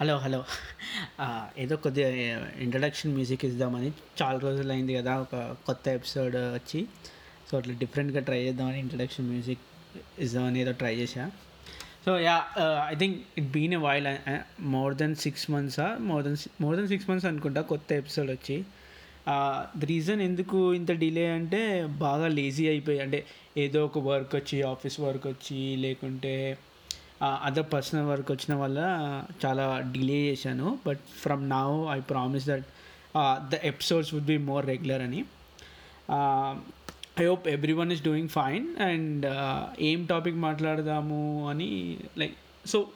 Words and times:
Hello 0.00 0.16
hello. 0.16 0.44
ఏదో 1.58 1.76
కొద్దిగా 1.76 2.08
introduction 2.58 3.14
music 3.14 3.44
ఇద్దామని 3.44 3.92
చాలా 4.22 4.38
రోజులు 4.38 4.72
అయింది 4.72 4.94
కదా 4.94 5.16
ఒక 5.16 5.56
కొత్త 5.66 5.88
ఎపిసోడ్ 5.88 6.36
వచ్చి. 6.36 6.86
సో 7.50 7.58
అట్లా 7.58 7.74
డిఫరెంట్గా 7.78 8.20
ట్రై 8.20 8.38
చేద్దామని 8.42 8.78
ఇంట్రడక్షన్ 8.78 9.28
మ్యూజిక్ 9.28 9.58
ఇద్దామని 10.18 10.60
ఏదో 10.60 10.72
ట్రై 10.72 10.94
చేశా. 10.94 11.30
So 12.06 12.18
ya 12.18 12.44
I 12.88 12.94
think 12.94 13.18
it 13.38 13.50
been 13.50 13.74
a 13.74 13.76
while 13.76 14.08
more 14.60 14.94
than 14.94 15.14
six 15.14 15.50
మంత్సా 15.50 15.96
more 16.00 16.24
than 16.24 16.36
more 16.60 16.76
than 16.76 16.88
six 16.88 17.10
months 17.10 17.26
అనుకుంటా 17.26 17.60
కొత్త 17.60 17.92
ఎపిసోడ్ 17.92 18.30
వచ్చి. 18.30 18.64
ద 19.76 19.84
రీజన్ 19.84 20.20
ఎందుకు 20.20 20.74
ఇంత 20.74 20.92
డిలే 20.92 21.26
అంటే 21.26 21.86
బాగా 21.86 22.28
లేజీ 22.28 22.68
అయిపోయి 22.68 23.00
అంటే 23.00 23.26
ఏదో 23.56 23.84
ఒక 23.84 23.98
వర్క్ 23.98 24.36
వచ్చి 24.36 24.62
ఆఫీస్ 24.62 25.00
వర్క్ 25.00 25.26
వచ్చి 25.26 25.76
లేకుంటే 25.76 26.58
అదర్ 27.22 27.72
పర్సనల్ 27.72 28.06
వర్క్ 28.06 28.30
వచ్చిన 28.32 28.54
వల్ల 28.54 28.78
చాలా 29.46 29.80
డిలే 29.80 30.30
చేశాను. 30.30 30.78
But 30.86 31.00
from 31.22 31.50
now 31.50 31.86
I 31.90 32.00
promise 32.00 32.46
that 32.46 32.64
the 33.52 33.54
episodes 33.64 34.14
would 34.14 34.24
be 34.24 34.38
more 34.38 34.66
regular 34.66 35.02
అని. 35.02 35.24
I 37.20 37.24
hope 37.26 37.48
everyone 37.72 37.92
is 37.92 38.04
doing 38.04 38.28
fine 38.28 38.76
and 38.76 39.26
ఏం 39.80 40.04
టాపిక్ 40.04 40.36
మాట్లాడదాము 40.36 41.48
అని 41.48 41.96
లైక్ 42.18 42.34
సో 42.66 42.86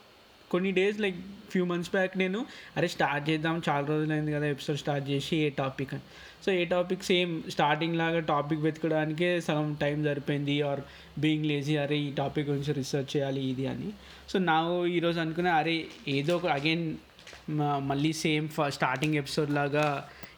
కొన్ని 0.55 0.73
days 0.81 1.01
like 1.05 1.19
few 1.51 1.65
months 1.71 1.91
back 1.91 2.13
నేను 2.19 2.39
అరే 2.77 2.89
స్టార్ట్ 2.95 3.25
చేద్దాం 3.31 3.57
చాలా 3.69 3.87
రోజులైంది 3.87 4.33
కదా 4.33 4.47
ఎపిసోడ్ 4.55 4.79
స్టార్ట్ 4.79 5.07
చేసి 5.11 5.37
ఏ 5.37 5.49
టాపిక్ 5.59 5.93
అని. 5.95 6.05
సో 6.47 6.53
ఏ 6.53 6.65
టాపిక్ 6.73 7.03
సేమ్ 7.11 7.33
స్టార్టింగ్ 7.51 7.97
లాగా 7.97 8.21
టాపిక్ 8.30 8.61
వెతకడానికే 8.61 9.29
సగం 9.41 9.69
టైం 9.80 10.05
సరిపోయింది 10.05 10.57
ఆర్ 10.71 10.80
బీయింగ్ 11.21 11.47
లేజీ 11.51 11.77
అరే 11.85 11.97
ఈ 11.99 12.11
టాపిక్ 12.13 12.49
గురించి 12.49 12.73
రీసెర్చ్ 12.73 13.11
చేయాలి 13.17 13.43
ఇది 13.53 13.67
అని. 13.73 13.91
సో 14.29 14.39
నా 14.51 14.57
ఈరోజు 14.97 15.21
అనుకున్నా 15.21 15.53
అరే 15.63 15.77
ఏదో 16.09 16.37
ఒక 16.37 16.47
అగైన్ 16.57 16.85
మళ్ళీ 17.91 18.13
సేమ్ 18.24 18.49
స్టార్టింగ్ 18.68 19.15
ఎపిసోడ్ 19.15 19.52
లాగా 19.61 19.87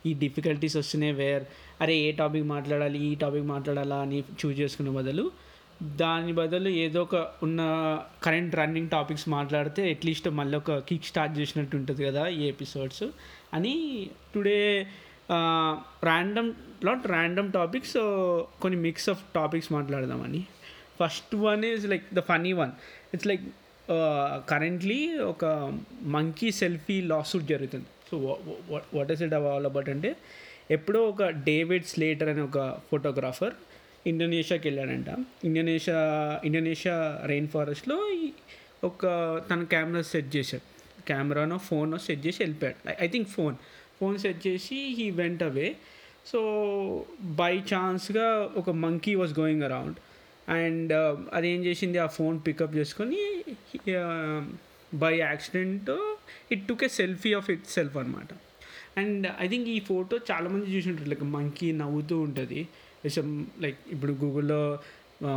ఈ 0.06 0.12
డిఫికల్టీస్ 0.24 0.76
వస్తున్నాయి 0.76 1.14
వేర్ 1.22 1.44
అరే 1.80 1.94
ఏ 2.06 2.12
టాపిక్ 2.20 2.46
మాట్లాడాలి 2.54 2.98
ఈ 3.06 3.14
టాపిక్ 3.14 3.46
మాట్లాడాలా 3.54 3.98
అని 4.00 4.20
చూజ్ 4.40 4.60
చేసుకునే 4.60 4.90
బదులు 4.90 5.24
దాని 5.82 6.32
బదులు 6.32 6.68
ఏదో 6.68 7.02
ఒక 7.02 7.14
ఉన్న 7.42 7.60
కరెంట్ 8.22 8.54
రన్నింగ్ 8.54 8.90
టాపిక్స్ 8.90 9.28
మాట్లాడితే 9.28 9.90
అట్లీస్ట్ 9.90 10.28
మళ్ళీ 10.28 10.56
ఒక 10.56 10.78
కిక్ 10.78 11.04
స్టార్ట్ 11.04 11.38
చేసినట్టు 11.38 11.76
ఉంటుంది 11.76 12.04
కదా 12.04 12.26
ఈ 12.26 12.48
ఎపిసోడ్స్ 12.48 13.02
అని 13.54 14.06
today 14.34 14.86
random 16.04 16.52
not 16.84 17.06
random 17.06 17.52
topics 17.52 17.92
కొన్ని 18.60 18.80
మిక్స్ 18.80 19.08
ఆఫ్ 19.08 19.22
టాపిక్స్ 19.34 19.72
మాట్లాడదామని. 19.72 20.46
First 21.00 21.34
one 21.34 21.64
is 21.64 21.86
like 21.86 22.14
the 22.14 22.20
funny 22.20 22.52
one 22.52 22.70
it's 23.14 23.26
like 23.26 23.42
currently 24.48 25.18
ఒక 25.18 25.44
మంకీ 26.02 26.50
సెల్ఫీ 26.52 27.00
లాసూట్ 27.00 27.44
జరుగుతుంది. 27.44 27.86
So 28.10 28.38
what 28.94 29.12
is 29.12 29.22
it 29.22 29.34
all 29.34 29.66
about 29.66 29.88
అంటే 29.88 30.16
ఎప్పుడో 30.70 31.02
ఒక 31.02 31.22
డేవిడ్ 31.24 31.84
స్లేటర్ 31.84 32.28
అనే 32.28 32.40
ఒక 32.40 32.78
ఫోటోగ్రాఫర్ 32.90 33.54
ఇండోనేషియాకి 34.06 34.68
వెళ్ళాడంట. 34.68 35.10
ఇండోనేషియా 35.44 36.00
ఇండోనేషియా 36.44 36.96
రెయిన్ 37.26 37.48
ఫారెస్ట్లో 37.48 37.96
ఒక 38.84 39.02
తన 39.50 39.60
కెమెరా 39.72 40.02
సెట్ 40.12 40.30
చేశాడు. 40.36 40.66
కెమెరానో 41.08 41.56
ఫోనో 41.68 41.98
సెట్ 42.06 42.22
చేసి 42.26 42.42
వెళ్ళిపోయాడు. 42.42 42.94
I 43.04 43.08
think 43.08 43.28
phone 43.28 43.56
phone 44.00 44.16
set 44.18 44.40
చేసి 44.46 44.78
he 44.98 45.10
went 45.20 45.42
away 45.42 45.68
so 46.26 46.40
by 47.40 47.52
ఛాన్స్గా 47.72 48.26
ఒక 48.56 48.70
monkey 48.84 49.14
was 49.14 49.34
going 49.40 49.62
around 49.62 49.98
and 50.50 50.92
అదేం 51.32 51.60
చేసింది? 51.64 51.98
ఆ 51.98 52.08
ఫోన్ 52.18 52.36
పికప్ 52.46 52.74
చేసుకొని 52.76 53.20
by 54.94 55.12
accident 55.18 55.90
it 56.52 56.64
took 56.68 56.84
a 56.84 56.88
selfie 56.88 57.32
of 57.32 57.48
itself 57.76 57.96
అనమాట 57.96 58.28
అండ్ 59.00 59.26
ఐ 59.40 59.46
థింక్ 59.48 59.68
ఈ 59.68 59.78
ఫోటో 59.80 60.18
చాలామంది 60.30 60.66
చూసి 60.74 60.88
ఉంటారు. 60.90 61.08
లైక్ 61.08 61.24
మంకీ 61.36 61.68
నవ్వుతూ 61.82 62.16
ఉంటుంది. 62.26 62.60
లైక్ 63.62 63.78
ఇప్పుడు 63.90 64.12
గూగుల్లో 64.12 64.78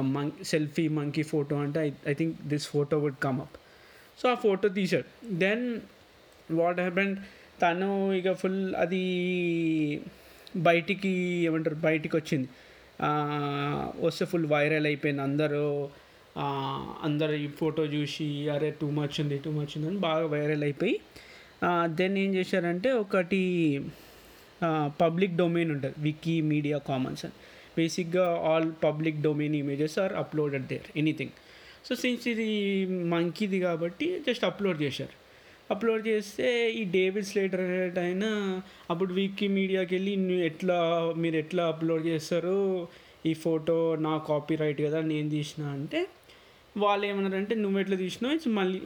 మం 0.02 0.32
సెల్ఫీ 0.44 0.88
మంకీ 0.88 1.24
ఫోటో 1.24 1.56
అంటే 1.56 1.80
I 1.80 1.92
I 2.08 2.14
think 2.14 2.36
this 2.42 2.68
photo 2.68 3.00
would 3.00 3.20
come 3.24 3.40
up 3.42 3.58
so 4.22 4.30
ఆ 4.30 4.34
ఫోటో 4.34 4.68
తీశాడు. 4.70 5.08
దెన్ 5.38 5.64
వాట్ 6.52 6.80
హ్యాపెండ్ 6.80 7.20
తను 7.62 8.14
ఇక 8.14 8.32
ఫుల్ 8.34 8.76
అది 8.76 9.04
బయటికి 10.56 11.10
ఏమంటారు 11.48 11.76
బయటికి 11.76 12.16
వచ్చింది 12.18 12.50
వస్తే 14.06 14.26
ఫుల్ 14.26 14.46
వైరల్ 14.46 14.86
అయిపోయింది. 14.86 15.22
అందరూ 15.22 15.90
అందరు 17.04 17.32
ఈ 17.32 17.48
ఫోటో 17.48 17.86
చూసి 17.86 18.50
అరే 18.50 18.70
టూ 18.82 18.90
మచ్ 18.90 19.22
ఉంది 19.22 19.38
టూ 19.38 19.52
మచ్ 19.52 19.74
ఉంది 19.78 19.88
అని 19.88 19.98
బాగా 19.98 20.26
వైరల్ 20.26 20.64
అయిపోయి 20.64 20.96
దెన్ 21.86 22.18
ఏం 22.18 22.36
చేశారంటే 22.36 22.92
ఒకటి 22.92 23.42
పబ్లిక్ 25.02 25.36
డొమైన్ 25.36 25.72
ఉంటుంది. 25.72 25.96
వికీ 26.00 26.36
మీడియా 26.52 26.78
కామన్స్ 26.90 27.24
అని. 27.26 27.38
బేసిక్గా 27.78 28.26
all 28.50 28.70
public 28.84 29.18
domain 29.22 29.56
images 29.56 29.96
are 30.04 30.14
uploaded 30.14 30.68
there 30.68 30.88
anything 31.02 31.36
so 31.88 31.96
since 31.96 32.28
ఇది 32.28 32.48
మంకీది 33.14 33.60
కాబట్టి 33.60 34.08
జస్ట్ 34.28 34.46
అప్లోడ్ 34.46 34.80
చేశారు. 34.82 35.16
అప్లోడ్ 35.74 36.08
చేస్తే 36.08 36.48
ఈ 36.72 36.84
డేవిడ్ 36.84 37.26
స్లేటర్ 37.26 37.62
అయినా 37.62 38.02
ఆయన 38.06 38.26
అప్పుడు 38.92 39.12
వికీ 39.14 39.48
మీడియాకి 39.48 39.92
వెళ్ళి 39.96 40.14
నువ్వు 40.16 40.44
ఎట్లా 40.44 40.78
మీరు 41.18 41.36
ఎట్లా 41.36 41.64
అప్లోడ్ 41.68 42.06
చేస్తారు 42.06 42.88
ఈ 43.26 43.34
ఫోటో 43.34 43.76
నా 43.96 44.18
కాపీ 44.28 44.56
రైట్ 44.56 44.82
కదా 44.82 45.02
నేను 45.12 45.30
తీసిన 45.30 45.64
అంటే 45.78 46.00
వాళ్ళు 46.76 47.06
ఏమన్నారంటే 47.08 47.56
నువ్వు 47.56 47.78
ఎట్లా 47.80 47.98
తీసినావు? 47.98 48.34
ఇట్స్ 48.36 48.48
మళ్ళీ 48.48 48.80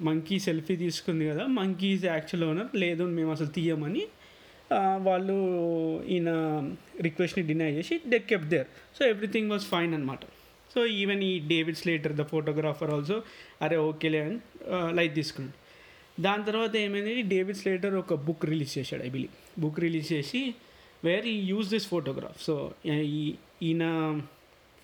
మంకీ 0.00 0.38
సెల్ఫీ 0.38 0.76
తీసుకుంది 0.76 1.24
కదా 1.28 1.44
మంకీ 1.58 1.88
ఈజ్ 1.96 2.04
యాక్చువల్ 2.04 2.44
ఓనర్ 2.44 2.70
లేదు 2.76 3.04
మేము 3.18 3.30
అసలు 3.32 3.46
తీయమని 3.48 4.02
వాళ్ళు 4.72 5.36
ఈయన 6.08 6.30
రిక్వెస్ట్ని 7.00 7.46
డినై 7.46 7.72
చేసి 7.72 8.00
they 8.06 8.18
kept 8.18 8.44
there 8.44 8.66
so 8.98 9.06
everything 9.06 9.50
was 9.50 9.62
fine 9.62 9.94
అనమాట 9.94 10.18
సో 10.74 10.86
ఈవెన్ 10.86 11.22
ఈ 11.22 11.38
David 11.38 11.76
Slater 11.76 12.12
the 12.12 12.22
photographer 12.22 12.90
also 12.90 13.22
అరే 13.62 13.76
ఓకేలే 13.76 14.20
అని 14.20 14.38
లైట్ 14.94 15.14
తీసుకున్నాడు. 15.14 15.56
దాని 16.22 16.44
తర్వాత 16.44 16.76
ఏమైంది? 16.76 17.22
డేవిడ్ 17.22 17.56
స్లేటర్ 17.56 17.94
ఒక 17.94 18.14
బుక్ 18.14 18.44
రిలీజ్ 18.44 18.78
చేశాడు 18.78 19.02
ఐ 19.02 19.08
బిలీవ్ 19.08 19.60
బుక్ 19.60 19.80
రిలీజ్ 19.80 20.12
చేసి 20.12 20.54
వేర్ 21.04 21.26
ఈ 21.26 21.46
యూజ్ 21.46 21.70
దిస్ 21.70 21.86
ఫోటోగ్రాఫ్ 21.88 22.42
సో 22.42 22.72
ఈ 22.86 23.34
ఈయన 23.62 23.84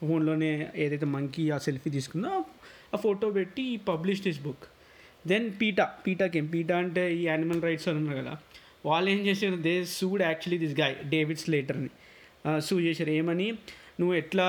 ఫోన్లోనే 0.06 0.70
ఏదైతే 0.74 1.06
మంకీ 1.06 1.50
ఆ 1.50 1.58
సెల్ఫీ 1.58 1.90
తీసుకుందో 1.90 2.44
ఆ 2.94 2.96
ఫోటో 2.96 3.30
పెట్టి 3.30 3.76
publish 3.76 4.22
this 4.22 4.40
book 4.40 4.64
then 5.26 5.52
PETA 5.62 5.84
పీటాకేం 6.06 6.46
PETA 6.46 6.78
అంటే 6.78 7.16
ఈ 7.16 7.22
యానిమల్ 7.26 7.62
రైట్స్ 7.62 7.88
అని 7.88 7.98
ఉన్నారు 7.98 8.18
కదా. 8.18 8.38
వాళ్ళు 8.84 9.10
ఏం 9.10 9.18
చేశారు? 9.26 9.56
They 9.56 9.84
sued 9.84 10.22
actually 10.22 10.66
this 10.66 10.80
guy 10.80 10.94
David 11.08 11.38
స్లేటర్ని. 11.38 11.90
Sue 12.60 12.80
చేశారు. 12.80 13.10
ఏమని? 13.10 13.52
నువ్వు 14.00 14.14
ఎట్లా 14.14 14.46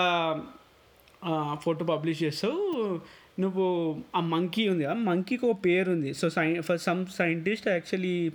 ఫోటో 1.62 1.86
పబ్లిష్ 1.86 2.24
చేస్తావు? 2.24 3.00
నువ్వు 3.40 3.98
ఆ 4.16 4.20
మంకీ 4.20 4.68
ఉంది 4.68 4.86
ఆ 4.86 4.94
మంకీకి 4.94 5.46
ఒక 5.46 5.66
పేరు 5.66 5.92
ఉంది. 5.92 6.14
సో 6.14 6.30
సై 6.30 6.62
ఫర్ 6.62 6.80
సమ్ 6.80 7.06
సైంటిస్ట్ 7.06 7.68
యాక్చువల్లీ 7.68 8.32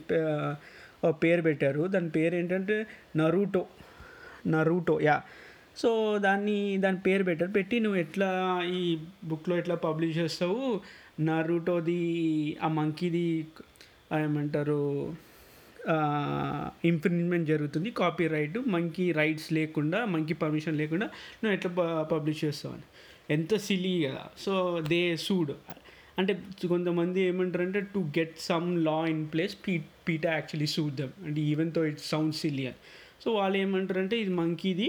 పేరు 1.09 1.43
పెట్టారు. 1.43 1.87
దాని 1.87 2.11
పేరు 2.11 2.34
ఏంటంటే 2.37 2.87
నరూటో. 3.17 3.67
నరూటో 4.47 5.00
యా. 5.00 5.22
సో 5.77 6.19
దాన్ని 6.19 6.77
దాని 6.77 6.99
పేరు 7.00 7.25
పెట్టారు. 7.25 7.50
పెట్టి 7.50 7.81
నువ్వు 7.81 8.00
ఎట్లా 8.00 8.62
ఈ 8.69 8.99
బుక్లో 9.25 9.56
ఎట్లా 9.56 9.75
పబ్లిష్ 9.75 10.19
చేస్తావు? 10.19 10.81
నరూటోది 11.21 12.56
ఆ 12.62 12.69
మంకీది 12.69 13.47
ఏమంటారు 14.21 15.15
ఇన్ఫ్రిన్మెంట్ 16.91 17.46
జరుగుతుంది 17.48 17.91
కాపీ 17.91 18.26
రైట్ 18.26 18.58
మంకీ 18.74 19.12
రైట్స్ 19.12 19.52
లేకుండా 19.52 19.98
మంకి 20.04 20.34
పర్మిషన్ 20.34 20.76
లేకుండా 20.76 21.06
నువ్వు 21.41 21.54
ఎట్లా 21.56 21.70
పబ్లిష్ 22.12 22.41
చేస్తావని 22.44 22.86
ఎంత 23.36 23.54
సిలీ 23.66 23.92
కదా. 24.04 24.24
సో 24.44 24.52
దే 24.92 25.00
సూడ్ 25.26 25.52
అంటే 26.19 26.32
కొంతమంది 26.69 27.20
ఏమంటారంటే 27.20 27.81
to 27.94 28.00
get 28.19 28.34
some 28.49 28.66
law 28.88 28.96
in 29.12 29.22
place 29.32 29.55
P 29.66 29.75
PETA 30.08 30.31
actually 30.32 30.66
sued 30.66 30.96
them 30.96 31.14
అంటే 31.26 31.40
ఈవెన్తో 31.40 31.84
ఇట్ 31.90 32.02
సౌండ్ 32.12 32.34
సిలీ 32.34 32.66
అని. 32.70 32.81
సో 33.25 33.31
వాళ్ళు 33.38 33.58
ఏమంటారంటే 33.58 34.16
ఇది 34.20 34.32
మంకీది 34.43 34.88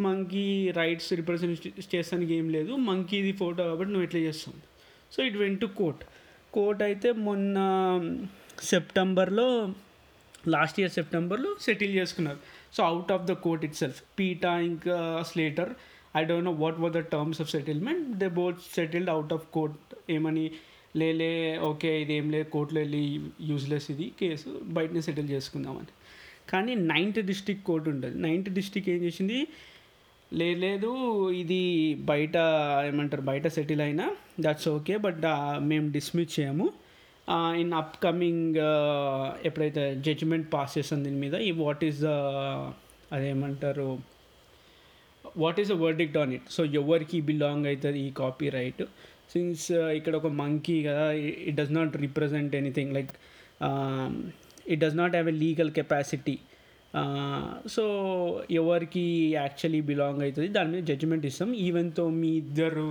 మంకీ 0.00 0.46
రైట్స్ 0.80 1.12
రిప్రజెంట్ 1.12 1.66
చేస్తానికి 1.94 2.34
ఏం 2.34 2.46
లేదు. 2.50 2.72
మంకీది 2.90 3.32
ఫోటో 3.32 3.62
కాబట్టి 3.70 3.92
నువ్వు 3.92 4.06
ఎట్లా 4.08 4.20
చేస్తావు? 4.20 4.58
So 5.14 5.18
it 5.28 5.36
went 5.36 5.60
to 5.60 5.66
court 5.80 6.02
court 6.52 6.82
అయితే 6.82 7.08
మొన్న 7.12 7.56
సెప్టెంబర్లో 8.72 9.48
లాస్ట్ 10.54 10.80
ఇయర్ 10.80 10.92
సెప్టెంబర్లో 10.98 11.50
సెటిల్ 11.66 11.92
చేసుకున్నారు. 12.00 12.40
So 12.76 12.80
out 12.90 13.12
of 13.16 13.24
the 13.30 13.32
court 13.46 13.64
itself 13.82 14.02
PETA 14.18 14.52
ఇంకా 14.70 14.96
Slater 15.30 15.72
I 16.20 16.22
don't 16.30 16.46
know 16.50 16.54
what 16.64 16.78
were 16.84 16.92
the 16.98 17.02
terms 17.14 17.40
of 17.44 17.50
settlement 17.56 18.06
they 18.20 18.28
both 18.40 18.60
settled 18.76 19.10
out 19.14 19.32
of 19.32 19.46
court 19.56 19.94
ఏమని 20.16 20.46
లేలే 21.00 21.58
okay 21.70 21.90
ఇది 22.02 22.14
ఏం 22.20 22.26
లేదు 22.30 22.48
కోర్టులో 22.54 22.80
వెళ్ళి 22.80 23.02
యూజ్లెస్ 23.50 23.90
ఇది 23.90 24.06
కేసు 24.20 24.48
బయటనే 24.78 25.00
సెటిల్ 25.00 25.28
చేసుకుందామని. 25.34 25.92
కానీ 26.52 26.74
నైన్త్ 26.74 27.20
డిస్టిక్ 27.30 27.62
కోర్టు 27.68 27.90
ఉంటుంది 27.90 28.16
నైన్త్ 28.26 28.50
డిస్టిక్ 28.50 28.88
ఏం 28.88 29.00
చేసింది 29.04 29.38
లేదు 30.32 30.90
ఇది 31.42 31.62
బయట 32.10 32.36
ఏమంటారు 32.88 33.22
బయట 33.22 33.46
సెటిల్ 33.56 33.80
అయినా 33.80 34.06
దట్స్ 34.40 34.68
ఓకే 34.68 34.96
బట్ 34.96 35.24
మేము 35.70 35.88
డిస్మిస్ 35.96 36.40
చేయము. 36.40 36.66
ఇన్ 37.56 37.72
అప్కమింగ్ 37.72 38.56
ఎప్పుడైతే 39.44 39.94
జడ్జిమెంట్ 39.94 40.52
పాస్ 40.52 40.78
చేస్తుంది 40.78 41.04
దీని 41.08 41.20
మీద 41.20 41.34
ఈ 41.34 41.50
వాట్ 41.50 41.84
ఈస్ 41.84 42.00
ద 42.00 42.12
అదేమంటారు 43.12 43.98
what 45.36 45.60
is 45.60 45.68
the 45.68 45.72
verdict 45.72 46.18
on 46.18 46.32
it 46.32 46.50
so 46.50 46.64
ఎవరికి 46.64 47.20
బిలాంగ్ 47.20 47.66
అవుతుంది 47.66 48.00
ఈ 48.00 48.10
కాపీ 48.10 48.48
రైట్ 48.48 48.82
సిన్స్ 49.32 49.72
ఇక్కడ 49.98 50.16
ఒక 50.16 50.26
మంకీ 50.26 50.82
కదా 50.82 51.12
it 51.48 51.56
does 51.56 51.72
not 51.72 51.96
represent 51.96 52.54
anything 52.54 52.92
like 52.92 53.12
it 54.68 54.80
does 54.80 54.96
not 54.96 55.10
have 55.10 55.28
a 55.28 55.32
legal 55.32 55.70
capacity 55.70 56.38
so 57.66 57.84
ఎవరికి 58.50 59.04
యాక్చువల్లీ 59.32 59.80
బిలాంగ్ 59.80 60.22
అవుతుంది 60.22 60.48
దాని 60.48 60.70
మీద 60.70 60.82
జడ్జిమెంట్ 60.84 61.26
ఇస్తాం. 61.26 61.54
ఈవెన్తో 61.54 62.08
మీ 62.08 62.28
ఇద్దరు 62.36 62.88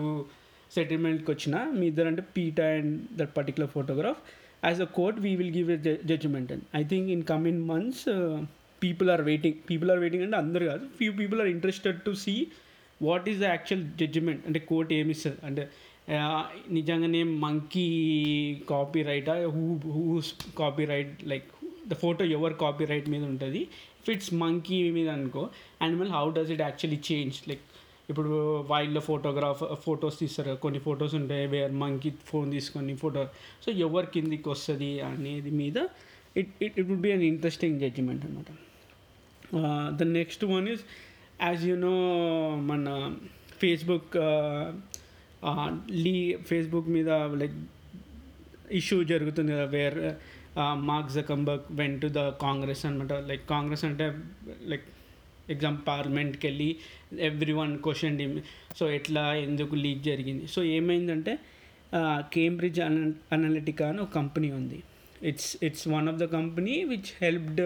సెటిల్మెంట్కి 0.75 1.29
వచ్చిన 1.33 1.55
మీ 1.79 1.85
ఇద్దరు 1.91 2.09
అంటే 2.11 2.23
PETA 2.37 2.65
and 2.77 2.95
that 3.19 3.33
particular 3.37 3.71
photograph 3.75 4.21
as 4.69 4.81
a 4.87 4.89
court 4.97 5.19
we 5.25 5.31
will 5.41 5.53
give 5.59 5.69
a 5.75 5.77
judgement 6.11 6.51
and 6.55 6.65
I 6.81 6.83
think 6.91 7.07
in 7.15 7.23
coming 7.33 7.63
months 7.71 8.03
people 8.83 9.09
are 9.13 9.23
waiting 9.29 9.57
people 9.69 9.89
are 9.93 10.01
waiting 10.03 10.23
అంటే 10.27 10.37
అందరు 10.43 10.63
కాదు. 10.71 10.83
Few 10.99 11.11
people 11.21 11.39
are 11.43 11.49
interested 11.55 11.99
to 12.07 12.11
see 12.25 12.35
what 13.01 13.27
is 13.31 13.39
the 13.43 13.47
actual 13.53 13.83
judgement 14.01 14.43
అంటే 14.47 14.59
court 14.71 14.91
ఏమి 14.99 15.11
ఇస్తుంది? 15.15 15.39
అంటే 15.49 15.63
నిజంగానే 16.77 17.21
monkey 17.45 17.87
copy 18.69 19.01
రైటా 19.09 19.33
who 19.55 19.65
whose 19.97 20.29
copyright 20.93 21.13
like 21.31 21.49
the 21.91 21.95
photo 22.03 22.23
ever 22.37 22.53
copyright 22.91 23.07
మీద 23.13 23.23
ఉంటుంది? 23.31 23.61
ఇఫ్ 24.01 24.09
ఇట్స్ 24.15 24.31
మంకీ 24.43 24.77
మీద 24.97 25.09
అనుకో 25.17 25.43
అండ్ 25.81 25.95
మళ్ళీ 25.99 26.13
how 26.17 26.25
does 26.37 26.51
it 26.55 26.63
actually 26.67 26.99
change 27.09 27.37
like 27.49 27.65
ఇప్పుడు 28.09 28.29
వైల్డ్లో 28.71 29.01
ఫోటోగ్రాఫ్ 29.01 29.61
ఫొటోస్ 29.85 30.19
తీస్తారు. 30.19 30.53
కొన్ని 30.55 30.79
ఫొటోస్ 30.79 31.15
ఉంటాయి. 31.15 31.45
వేర్ 31.47 31.73
మంకీ 31.83 32.11
ఫోన్ 32.25 32.51
తీసుకొని 32.51 32.95
ఫోటో 32.95 33.23
సో 33.65 33.71
ఎవరి 33.71 34.07
కిందికి 34.07 34.49
వస్తుంది 34.49 34.91
అనేది 35.01 35.51
మీద 35.61 35.77
it 36.37 36.51
it 36.61 36.79
it 36.79 36.89
would 36.89 37.01
be 37.01 37.11
an 37.11 37.23
interesting 37.23 37.79
judgement 37.79 38.25
అనమాట 38.25 38.51
the 39.99 40.03
next 40.19 40.45
one 40.45 40.67
is 40.69 40.83
as 41.41 41.63
you 41.69 41.75
know 41.75 41.95
మన 42.71 43.15
ఫేస్బుక్ 43.59 44.13
లీ 46.03 46.17
ఫేస్బుక్ 46.49 46.89
మీద 46.89 47.09
లైక్ 47.41 47.57
ఇష్యూ 48.71 49.03
జరుగుతుంది 49.03 49.51
కదా 49.51 49.63
where 49.63 49.99
Mark 50.89 51.11
Zuckerberg 51.11 51.65
went 51.71 52.01
to 52.01 52.07
the 52.07 52.29
Congress 52.29 52.85
అనమాట 52.85 53.13
లైక్ 53.13 53.43
కాంగ్రెస్ 53.47 53.85
అంటే 53.85 54.05
లైక్ 54.65 54.87
ఎగ్జామ్ 55.49 55.77
పార్లమెంట్కి 55.87 56.47
వెళ్ళి 56.47 56.75
ఎవ్రీ 57.19 57.53
వన్ 57.53 57.77
క్వశ్చన్ 57.77 58.41
సో 58.77 58.91
ఎట్లా 58.91 59.33
ఎందుకు 59.33 59.75
లీక్ 59.75 60.03
జరిగింది. 60.03 60.47
సో 60.47 60.63
ఏమైందంటే 60.63 61.39
కేంబ్రిడ్జ్ 62.33 62.79
అన 62.79 63.13
అనలిటికా 63.31 63.89
అని 63.89 63.99
ఒక 63.99 64.09
కంపెనీ 64.09 64.51
ఉంది. 64.51 64.83
It's 65.23 65.57
it's 65.63 65.87
one 65.87 66.09
of 66.09 66.17
the 66.17 66.23
company 66.23 66.83
which 66.83 67.23
helped 67.23 67.61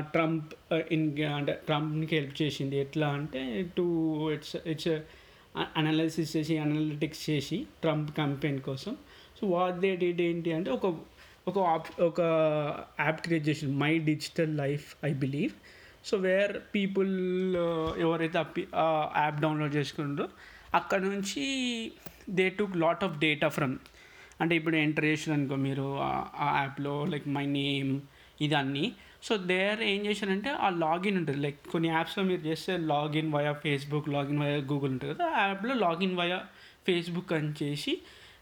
Trump 0.00 0.54
in 0.92 1.22
అంటే 1.22 1.52
ట్రంప్కి 1.52 2.16
హెల్ప్ 2.16 2.42
చేసింది. 2.42 2.76
ఎట్లా 2.76 3.08
అంటే 3.08 3.70
టు 3.76 3.82
ఇట్స్ 4.30 4.56
ఇట్స్ 4.66 4.88
అనాలిసిస్ 5.76 6.36
చేసి 6.36 6.58
అనలిటిక్స్ 6.58 7.30
చేసి 7.30 7.66
ట్రంప్ 7.82 8.16
కంపెనీ 8.16 8.58
కోసం. 8.58 8.96
సో 9.40 9.46
వాట్ 9.46 9.80
దే 9.80 9.96
డేట్ 9.96 10.20
ఏంటి 10.20 10.52
అంటే 10.52 10.70
ఒక 10.70 11.00
ఒక 11.48 11.58
ఆప్ 11.58 12.00
ఒక 12.00 12.20
యాప్ 13.00 13.20
క్రియేట్ 13.20 13.48
చేసింది. 13.48 13.74
My 13.74 13.98
digital 13.98 14.56
life 14.56 14.96
I 15.04 15.12
believe 15.12 15.50
so 16.04 16.16
where 16.16 16.56
people 16.74 17.12
ఎవరైతే 17.98 18.38
ఆ 18.74 19.12
యాప్ 19.16 19.40
డౌన్లోడ్ 19.40 19.76
చేసుకుంటారో 19.76 20.28
అక్కడ 20.74 21.00
నుంచి 21.00 21.44
they 22.30 22.50
took 22.50 22.76
lot 22.76 23.04
of 23.04 23.18
data 23.18 23.48
from 23.48 23.76
అంటే 24.40 24.56
ఇప్పుడు 24.56 24.76
ఎంటర్ 24.76 25.04
చేసారు 25.04 25.32
అనుకో 25.32 25.56
మీరు 25.56 25.98
ఆ 26.36 26.62
యాప్లో 26.62 27.04
లైక్ 27.04 27.28
మై 27.28 27.46
నేమ్ 27.46 28.00
ఇదన్నీ. 28.40 28.92
సో 29.22 29.36
దేర్ 29.36 29.80
ఏం 29.82 30.06
చేశారంటే 30.06 30.50
ఆ 30.50 30.68
లాగిన్ 30.68 31.16
ఉంటుంది. 31.16 31.38
లైక్ 31.38 31.66
కొన్ని 31.72 31.88
యాప్స్లో 31.88 32.24
మీరు 32.24 32.40
చేస్తే 32.40 32.76
login 32.76 33.32
via 33.32 33.52
Facebook 33.52 34.08
login 34.08 34.40
via 34.40 34.56
Google 34.56 34.92
ఉంటుంది 34.92 35.14
కదా 35.14 35.24
ఆ 35.24 35.46
యాప్లో 35.48 35.74
లాగిన్ 35.74 36.16
వయా 36.16 36.38
ఫేస్బుక్ 36.86 37.32
అని 37.32 37.64
చేసి 37.64 37.98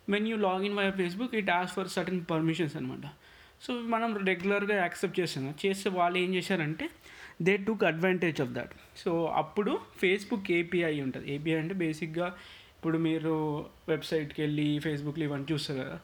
when 0.08 0.28
you 0.28 0.36
login 0.36 0.76
via 0.76 0.90
Facebook 0.90 1.34
it 1.34 1.50
as 1.50 1.72
for 1.72 1.88
certain 1.88 2.20
permissions 2.30 2.76
అనమాట 2.76 3.06
సో 3.60 3.72
మనం 3.74 4.26
రెగ్యులర్గా 4.26 4.76
యాక్సెప్ట్ 4.76 5.20
చేస్తున్నాం 5.20 5.54
చేస్తే 5.66 5.90
వాళ్ళు 5.90 6.18
ఏం 6.18 6.34
చేశారంటే 6.34 6.90
they 7.40 7.54
took 7.66 7.84
advantage 7.84 8.38
of 8.44 8.52
that 8.58 8.74
so 9.02 9.10
అప్పుడు 9.40 9.72
ఫేస్బుక్ 10.00 10.46
ఏపీఐ 10.58 10.94
ఉంటుంది. 11.06 11.26
ఏపీఐ 11.34 11.56
అంటే 11.62 11.74
బేసిక్గా 11.84 12.28
ఇప్పుడు 12.76 12.98
మీరు 13.08 13.34
వెబ్సైట్కి 13.88 14.40
వెళ్ళి 14.42 14.68
ఫేస్బుక్లో 14.84 15.24
ఇవన్నీ 15.24 15.46
చూస్తారు 15.52 15.78
కదా. 15.78 15.98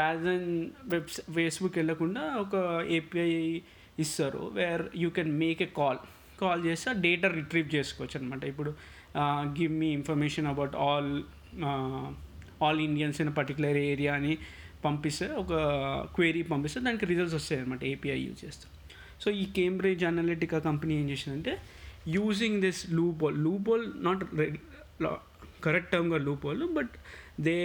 రాజన్ 0.00 0.48
వెబ్స్ 0.94 1.18
ఫేస్బుక్ 1.36 1.76
వెళ్ళకుండా 1.78 2.22
ఒక 2.44 2.54
ఏపీఐ 2.98 3.30
ఇస్తారు 4.04 4.42
where 4.58 4.84
you 5.02 5.08
can 5.18 5.32
make 5.42 5.62
a 5.62 5.70
call 5.80 6.00
call 6.40 6.62
చేస్తే 6.66 6.92
డేటా 7.06 7.28
రిట్రీవ్ 7.28 7.68
చేసుకోవచ్చు 7.74 8.16
అనమాట 8.20 8.44
ఇప్పుడు 8.52 8.70
give 9.58 9.72
me 9.82 9.88
information 9.98 10.46
about 10.52 10.74
all 10.86 11.12
all 12.64 12.80
Indians 12.88 13.20
in 13.20 13.32
particular 13.36 13.78
area 13.92 14.14
అని 14.14 14.32
పంపిస్తే 14.84 15.26
ఒక 15.42 15.52
క్వేరీ 16.16 16.42
పంపిస్తే 16.52 16.80
దానికి 16.80 17.06
రిజల్ట్స్ 17.12 17.34
వస్తాయి 17.34 17.60
అనమాట 17.60 17.84
ఏపీఐ 17.84 18.18
యూజ్ 18.26 18.40
చేస్తే. 18.44 18.66
సో 19.24 19.30
ఈ 19.42 19.44
కేంబ్రిడ్జ్ 19.58 20.04
అనలిటికా 20.04 20.58
కంపెనీ 20.58 20.94
ఏం 21.00 21.06
చేసిందంటే 21.10 21.54
using 22.08 22.58
this 22.60 22.82
loophole 22.90 23.36
loophole 23.44 23.84
not 24.04 24.24
correct 25.62 25.90
టర్మ్గా 25.92 26.18
loophole 26.18 26.62
but 26.78 26.94
they 27.40 27.56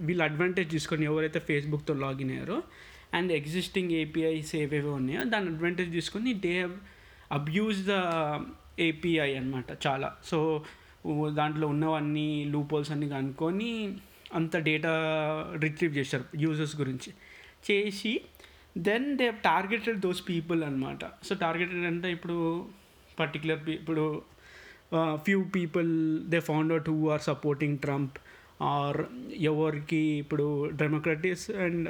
వీళ్ళు 0.00 0.22
అడ్వాంటేజ్ 0.24 0.70
తీసుకొని 0.70 1.04
ఎవరైతే 1.04 1.40
ఫేస్బుక్తో 1.40 1.94
లాగిన్ 1.94 2.30
అయ్యారో 2.30 2.58
అండ్ 3.14 3.30
ఎగ్జిస్టింగ్ 3.32 3.92
ఏపీఐస్ 3.92 4.52
ఏవేవో 4.56 4.92
ఉన్నాయో 4.94 5.22
దాని 5.24 5.46
అడ్వాంటేజ్ 5.48 5.90
తీసుకొని 5.92 6.30
they 6.44 6.52
have 6.52 6.74
abuse 7.32 7.80
the 7.88 7.94
API 8.80 9.30
అనమాట 9.34 9.70
చాలా. 9.86 10.08
సో 10.24 10.38
దాంట్లో 11.34 11.66
ఉన్నవన్నీ 11.68 12.28
లూపోల్స్ 12.44 12.90
అన్ని 12.90 13.08
కనుక్కొని 13.08 13.70
అంత 14.34 14.56
డేటా 14.68 14.92
రిట్రీవ్ 15.62 15.92
చేశారు 15.98 16.24
యూజర్స్ 16.36 16.76
గురించి. 16.80 17.10
చేసి 17.66 18.12
then 18.76 19.16
they 19.16 19.32
targeted 19.42 20.00
those 20.00 20.28
people 20.28 20.64
అనమాట 20.64 21.04
సో 21.22 21.34
టార్గెటెడ్ 21.34 21.84
అంటే 21.84 22.12
ఇప్పుడు 22.12 22.66
పర్టికులర్ 23.18 23.70
ఇప్పుడు 23.70 24.24
few 25.14 25.42
people 25.42 26.20
they 26.28 26.40
found 26.40 26.72
out 26.72 26.88
who 26.88 27.08
are 27.08 27.20
supporting 27.20 27.78
Trump 27.78 28.18
or 28.62 29.04
ఎవరికి 29.32 29.96
ఇప్పుడు 29.96 30.66
డెమోక్రటిక్స్ 30.72 31.50
అండ్ 31.50 31.88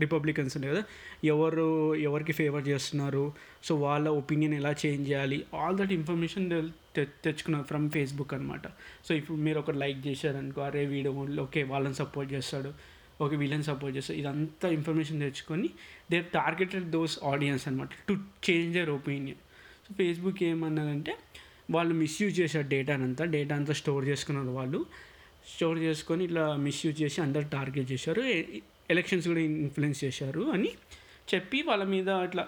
రిపబ్లికన్స్ 0.00 0.56
ఉన్నాయి 0.56 0.74
కదా 0.74 0.84
ఎవరు 1.24 1.94
ఎవరికి 1.96 2.32
ఫేవర్ 2.32 2.68
చేస్తున్నారు 2.68 3.32
సో 3.62 3.74
వాళ్ళ 3.76 4.08
ఒపీనియన్ 4.08 4.54
ఎలా 4.54 4.70
చేంజ్ 4.86 5.10
చేయాలి 5.10 5.44
ఆల్ 5.54 5.78
దట్ 5.78 5.92
ఇన్ఫర్మేషన్ 5.92 6.72
తెచ్చుకున్నారు 6.96 7.64
ఫ్రమ్ 7.64 7.90
ఫేస్బుక్ 7.90 8.34
అనమాట 8.34 8.66
సో 9.04 9.14
ఇప్పుడు 9.14 9.38
మీరు 9.38 9.58
ఒక 9.58 9.70
లైక్ 9.70 10.06
చేశారనుకో 10.06 10.60
అరే 10.60 10.86
వీడియో 10.86 11.42
ఓకే 11.42 11.62
వాళ్ళని 11.62 11.94
సపోర్ట్ 11.94 12.32
చేస్తాడు. 12.32 12.99
ఓకే 13.24 13.36
వీళ్ళని 13.36 13.62
సపోర్ట్ 13.62 13.96
చేస్తాడు 13.96 14.18
ఇదంతా 14.18 14.68
ఇన్ఫర్మేషన్ 14.68 15.20
తెచ్చుకొని 15.20 15.68
దే 16.10 16.20
టార్గెటెడ్ 16.20 16.86
దోస్ 16.90 17.16
ఆడియన్స్ 17.24 17.68
అనమాట 17.68 17.88
to 18.08 18.14
change 18.48 18.72
their 18.78 18.90
opinion 18.90 19.40
so 19.86 19.94
Facebook 19.94 20.42
ఏమన్నదంటే 20.42 21.14
వాళ్ళు 21.70 21.94
మిస్యూజ్ 21.94 22.34
చేశారు 22.40 22.68
డేటానంతా 22.68 23.24
డేటా 23.24 23.54
అంతా 23.56 23.72
స్టోర్ 23.72 24.04
చేసుకున్నారు 24.08 24.52
వాళ్ళు. 24.60 24.86
స్టోర్ 25.50 25.78
చేసుకొని 25.78 26.22
ఇట్లా 26.24 26.44
మిస్యూజ్ 26.56 26.96
చేసి 27.02 27.18
అందరు 27.20 27.46
టార్గెట్ 27.52 27.92
చేశారు. 27.92 28.22
ఎలక్షన్స్ 28.94 29.26
కూడా 29.28 29.40
ఇన్ఫ్లుయెన్స్ 29.40 30.04
చేశారు 30.04 30.42
అని 30.54 30.70
చెప్పి 31.34 31.62
వాళ్ళ 31.62 31.84
మీద 31.84 32.08
అట్లా 32.24 32.44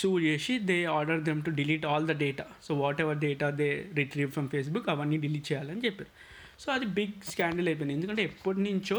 సూ 0.00 0.20
చేసి 0.20 0.58
they 0.58 0.84
order 0.84 1.22
them 1.24 1.40
to 1.42 1.50
delete 1.50 1.86
all 1.86 2.06
the 2.06 2.14
data 2.24 2.44
so 2.66 2.74
whatever 3.00 3.18
data 3.18 3.50
they 3.60 3.68
retrieve 3.94 4.30
from 4.30 4.48
Facebook 4.48 4.88
అవన్నీ 4.88 5.16
డిలీట్ 5.24 5.52
చేయాలని 5.52 5.82
చెప్పారు. 5.86 6.10
సో 6.62 6.72
అది 6.72 6.86
బిగ్ 6.98 7.16
స్కాండల్ 7.30 7.68
అయిపోయింది. 7.68 7.94
ఎందుకంటే 7.94 8.22
ఎప్పటి 8.22 8.60
నుంచో 8.60 8.98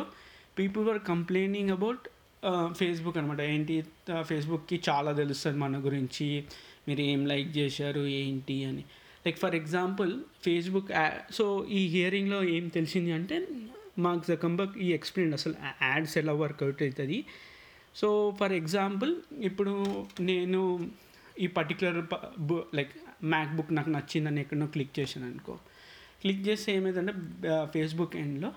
people 0.60 0.84
were 0.88 1.00
complaining 1.08 1.70
about 1.70 2.04
Facebook 2.74 3.18
అనమాట 3.18 3.42
ఏంటి 3.42 3.84
ఫేస్బుక్కి 4.22 4.82
చాలా 4.90 5.12
తెలుస్తుంది 5.12 5.58
మన 5.58 5.78
గురించి. 5.86 6.28
మీరు 6.88 7.02
ఏం 7.02 7.22
లైక్ 7.26 7.58
చేశారు 7.58 8.04
ఏంటి 8.08 8.66
అని. 8.66 8.84
Like 9.26 9.38
for 9.38 9.56
example 9.56 10.12
Facebook 10.44 10.90
so 11.34 11.46
ఈ 11.70 11.88
హియరింగ్లో 11.88 12.44
ఏం 12.44 12.68
తెలిసింది 12.68 13.12
అంటే 13.12 13.48
మార్క్ 14.00 14.28
జకంబర్గ్ 14.28 14.78
ఈ 14.78 14.88
ఎక్స్ప్లెయిన్ 14.94 15.34
అసలు 15.34 15.56
యాడ్స్ 15.82 16.18
ఎలా 16.18 16.34
వర్కౌట్ 16.34 16.82
అవుతుంది. 16.84 17.26
సో 17.96 18.36
ఫర్ 18.40 18.54
ఎగ్జాంపుల్ 18.54 19.16
ఇప్పుడు 19.40 20.06
నేను 20.20 20.90
ఈ 21.40 21.48
పర్టికులర్ 21.48 22.00
లైక్ 22.76 22.92
మ్యాక్బుక్ 23.24 23.72
నాకు 23.76 23.90
నచ్చిందని 23.90 24.42
ఎక్కడో 24.42 24.66
క్లిక్ 24.66 25.00
చేశాను 25.00 25.28
అనుకో. 25.28 25.54
క్లిక్ 26.22 26.48
చేస్తే 26.48 26.76
ఏమైందంటే 26.76 27.14
ఫేస్బుక్ 27.74 28.16
ఎండ్లో 28.16 28.52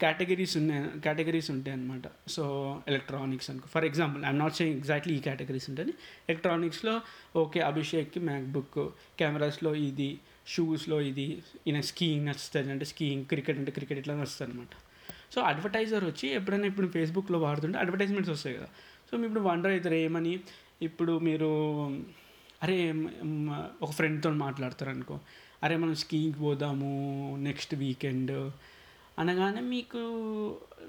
కేటగిరీస్ 0.00 0.56
ఉన్నాయి 0.56 1.00
కేటగిరీస్ 1.00 1.50
ఉంటాయి 1.50 1.74
అనమాట 1.76 2.06
సో 2.28 2.42
ఎలక్ట్రానిక్స్ 2.88 3.50
అనుకో 3.50 3.66
for 3.66 3.84
example 3.84 4.24
I'm 4.24 4.38
not 4.38 4.54
saying 4.54 4.76
exactly 4.76 5.14
ఈ 5.16 5.20
కేటగిరీస్ 5.20 5.70
ఉంటుంది 5.70 5.92
ఎలక్ట్రానిక్స్లో 6.28 6.94
ఓకే 7.36 7.60
అభిషేక్కి 7.60 8.20
మ్యాక్బుక్ 8.20 8.78
కెమెరాస్లో 9.18 9.74
ఇది 9.74 10.10
షూస్లో 10.46 11.00
ఇది 11.00 11.26
ఈయన 11.66 11.80
స్కీయింగ్ 11.80 12.26
నచ్చుతుంది 12.26 12.72
అంటే 12.72 12.84
స్కీయింగ్ 12.84 13.24
క్రికెట్ 13.24 13.58
అంటే 13.58 13.72
క్రికెట్ 13.72 13.98
ఇట్లా 13.98 14.14
నచ్చుతుంది 14.14 14.50
అనమాట 14.50 14.74
సో 15.34 15.40
అడ్వర్టైజర్ 15.42 16.04
వచ్చి 16.04 16.28
ఎప్పుడైనా 16.28 16.66
ఇప్పుడు 16.66 16.88
ఫేస్బుక్లో 16.88 17.38
వాడుతుంటే 17.38 17.78
అడ్వర్టైజ్మెంట్స్ 17.78 18.30
వస్తాయి 18.30 18.56
కదా. 18.56 18.68
సో 19.10 19.16
మీరు 19.16 19.26
ఇప్పుడు 19.26 19.44
వండర్ 19.48 19.72
అవుతారు 19.72 19.94
ఏమని? 19.94 20.34
ఇప్పుడు 20.82 21.18
మీరు 21.18 21.48
అరే 22.62 22.76
ఒక 23.82 23.90
ఫ్రెండ్తో 23.90 24.30
మాట్లాడతారు 24.30 24.90
అనుకో 24.90 25.16
అరే 25.62 25.76
మనం 25.76 25.94
స్కీయింగ్ 25.94 26.34
పోదాము 26.40 26.90
నెక్స్ట్ 27.38 27.74
వీకెండ్ 27.74 28.32
అనగానే 29.18 29.60
మీకు 29.60 30.00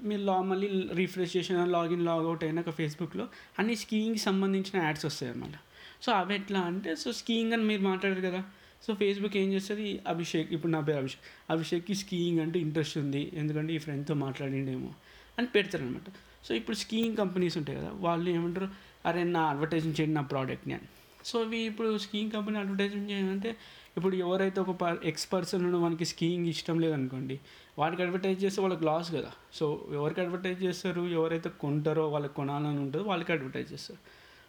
మీరు 0.02 0.22
లా 0.22 0.36
మళ్ళీ 0.42 0.68
రీఫ్రెష్ 0.92 1.36
చేసిన 1.36 1.64
లాగిన్ 1.64 2.04
లాగౌట్ 2.04 2.44
అయినాక 2.44 2.70
ఫేస్బుక్లో 2.70 3.24
అన్ని 3.58 3.76
స్కీయింగ్కి 3.76 4.20
సంబంధించిన 4.20 4.82
యాడ్స్ 4.82 5.06
వస్తాయి 5.06 5.32
అన్నమాట 5.32 5.56
సో 6.02 6.12
అవి 6.12 6.34
ఎట్లా 6.34 6.60
అంటే 6.60 6.90
సో 6.94 7.12
స్కీయింగ్ 7.12 7.52
అని 7.52 7.64
మీరు 7.64 7.82
మాట్లాడారు 7.82 8.20
కదా. 8.20 8.40
సో 8.82 8.94
ఫేస్బుక్ 8.94 9.36
ఏం 9.36 9.48
చేస్తుంది? 9.52 10.00
అభిషేక్ 10.06 10.52
ఇప్పుడు 10.52 10.72
నా 10.72 10.80
పేరు 10.80 10.98
అభిషేక్. 10.98 11.24
అభిషేక్కి 11.50 11.94
స్కీయింగ్ 11.94 12.40
అంటే 12.40 12.58
ఇంట్రెస్ట్ 12.58 12.98
ఉంది. 12.98 13.32
ఎందుకంటే 13.34 13.74
ఈ 13.74 13.78
ఫ్రెండ్తో 13.78 14.14
మాట్లాడిండేమో 14.14 14.90
అని 15.38 15.46
పెడతారనమాట 15.46 16.08
సో 16.46 16.54
ఇప్పుడు 16.54 16.76
స్కీయింగ్ 16.76 17.16
కంపెనీస్ 17.16 17.56
ఉంటాయి 17.58 17.78
కదా 17.78 17.90
వాళ్ళు 17.92 18.30
ఏమంటారు? 18.30 18.68
అరే 19.06 19.24
నా 19.24 19.42
అడ్వర్టైజింగ్ 19.42 19.94
చేయండి 20.00 20.14
నా 20.14 20.22
ప్రోడక్ట్ని 20.22 20.74
అని. 20.74 20.88
సో 21.28 21.38
ఇవి 21.46 21.60
ఇప్పుడు 21.70 21.90
స్కీయింగ్ 22.04 22.32
కంపెనీ 22.36 22.56
అడ్వర్టైజ్మెంట్ 22.62 23.10
చేయాలంటే 23.12 23.50
ఇప్పుడు 23.96 24.14
ఎవరైతే 24.24 24.58
ఒక 24.64 24.72
పర్ 24.82 24.98
ఎక్స్ 25.10 25.26
పర్సన్ 25.32 25.64
మనకి 25.84 26.06
స్కీయింగ్ 26.12 26.48
ఇష్టం 26.54 26.76
లేదనుకోండి 26.84 27.36
వాడికి 27.78 28.02
అడ్వర్టైజ్ 28.04 28.38
చేస్తే 28.44 28.60
వాళ్ళకి 28.64 28.84
లాస్ 28.90 29.10
కదా. 29.16 29.30
సో 29.58 29.66
ఎవరికి 29.98 30.20
అడ్వర్టైజ్ 30.24 30.60
చేస్తారు 30.66 31.02
ఎవరైతే 31.18 31.50
కొంటారో 31.62 32.04
వాళ్ళకి 32.14 32.34
కొనాలని 32.40 32.80
ఉంటుందో 32.84 33.04
వాళ్ళకి 33.10 33.32
అడ్వర్టైజ్ 33.36 33.70
చేస్తారు. 33.74 34.00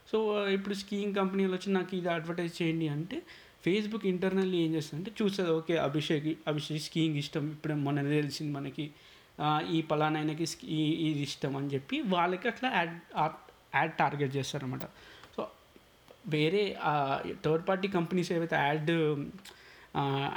సో 0.08 0.18
uh, 0.36 0.46
ఇప్పుడు 0.56 0.76
స్కీయింగ్ 0.82 1.16
కంపెనీలు 1.18 1.54
వచ్చి 1.56 1.70
నాకు 1.76 1.94
ఇది 1.98 2.10
అడ్వర్టైజ్ 2.16 2.54
చేయండి 2.60 2.88
అంటే 2.94 3.18
ఫేస్బుక్ 3.66 4.06
ఇంటర్నల్లీ 4.12 4.58
ఏం 4.66 4.72
చేస్తుందంటే 4.76 5.12
చూస్తుంది 5.20 5.52
ఓకే 5.58 5.76
అభిషేక్ 5.88 6.28
అభిషేక్ 6.52 6.84
స్కీయింగ్ 6.88 7.18
ఇష్టం 7.22 7.46
ఇప్పుడు 7.56 7.76
మొన్న 7.86 8.06
తెలిసింది 8.14 8.52
మనకి 8.52 8.86
ఈ 9.76 9.80
పలానైనకి 9.90 10.46
స్కీ 10.54 10.78
ఇది 11.08 11.22
ఇష్టం 11.28 11.54
అని 11.60 11.70
చెప్పి 11.74 11.98
వాళ్ళకి 12.14 12.48
అట్లా 12.52 12.70
యాడ్ 12.78 12.96
యాడ్ 13.76 13.94
టార్గెట్ 13.98 14.34
చేస్తారనమాట 14.36 14.86
వేరే 16.36 16.64
థర్డ్ 17.46 17.64
పార్టీ 17.70 17.88
కంపెనీస్ 17.98 18.32
ఏవైతే 18.38 18.58
యాడ్ 18.68 18.92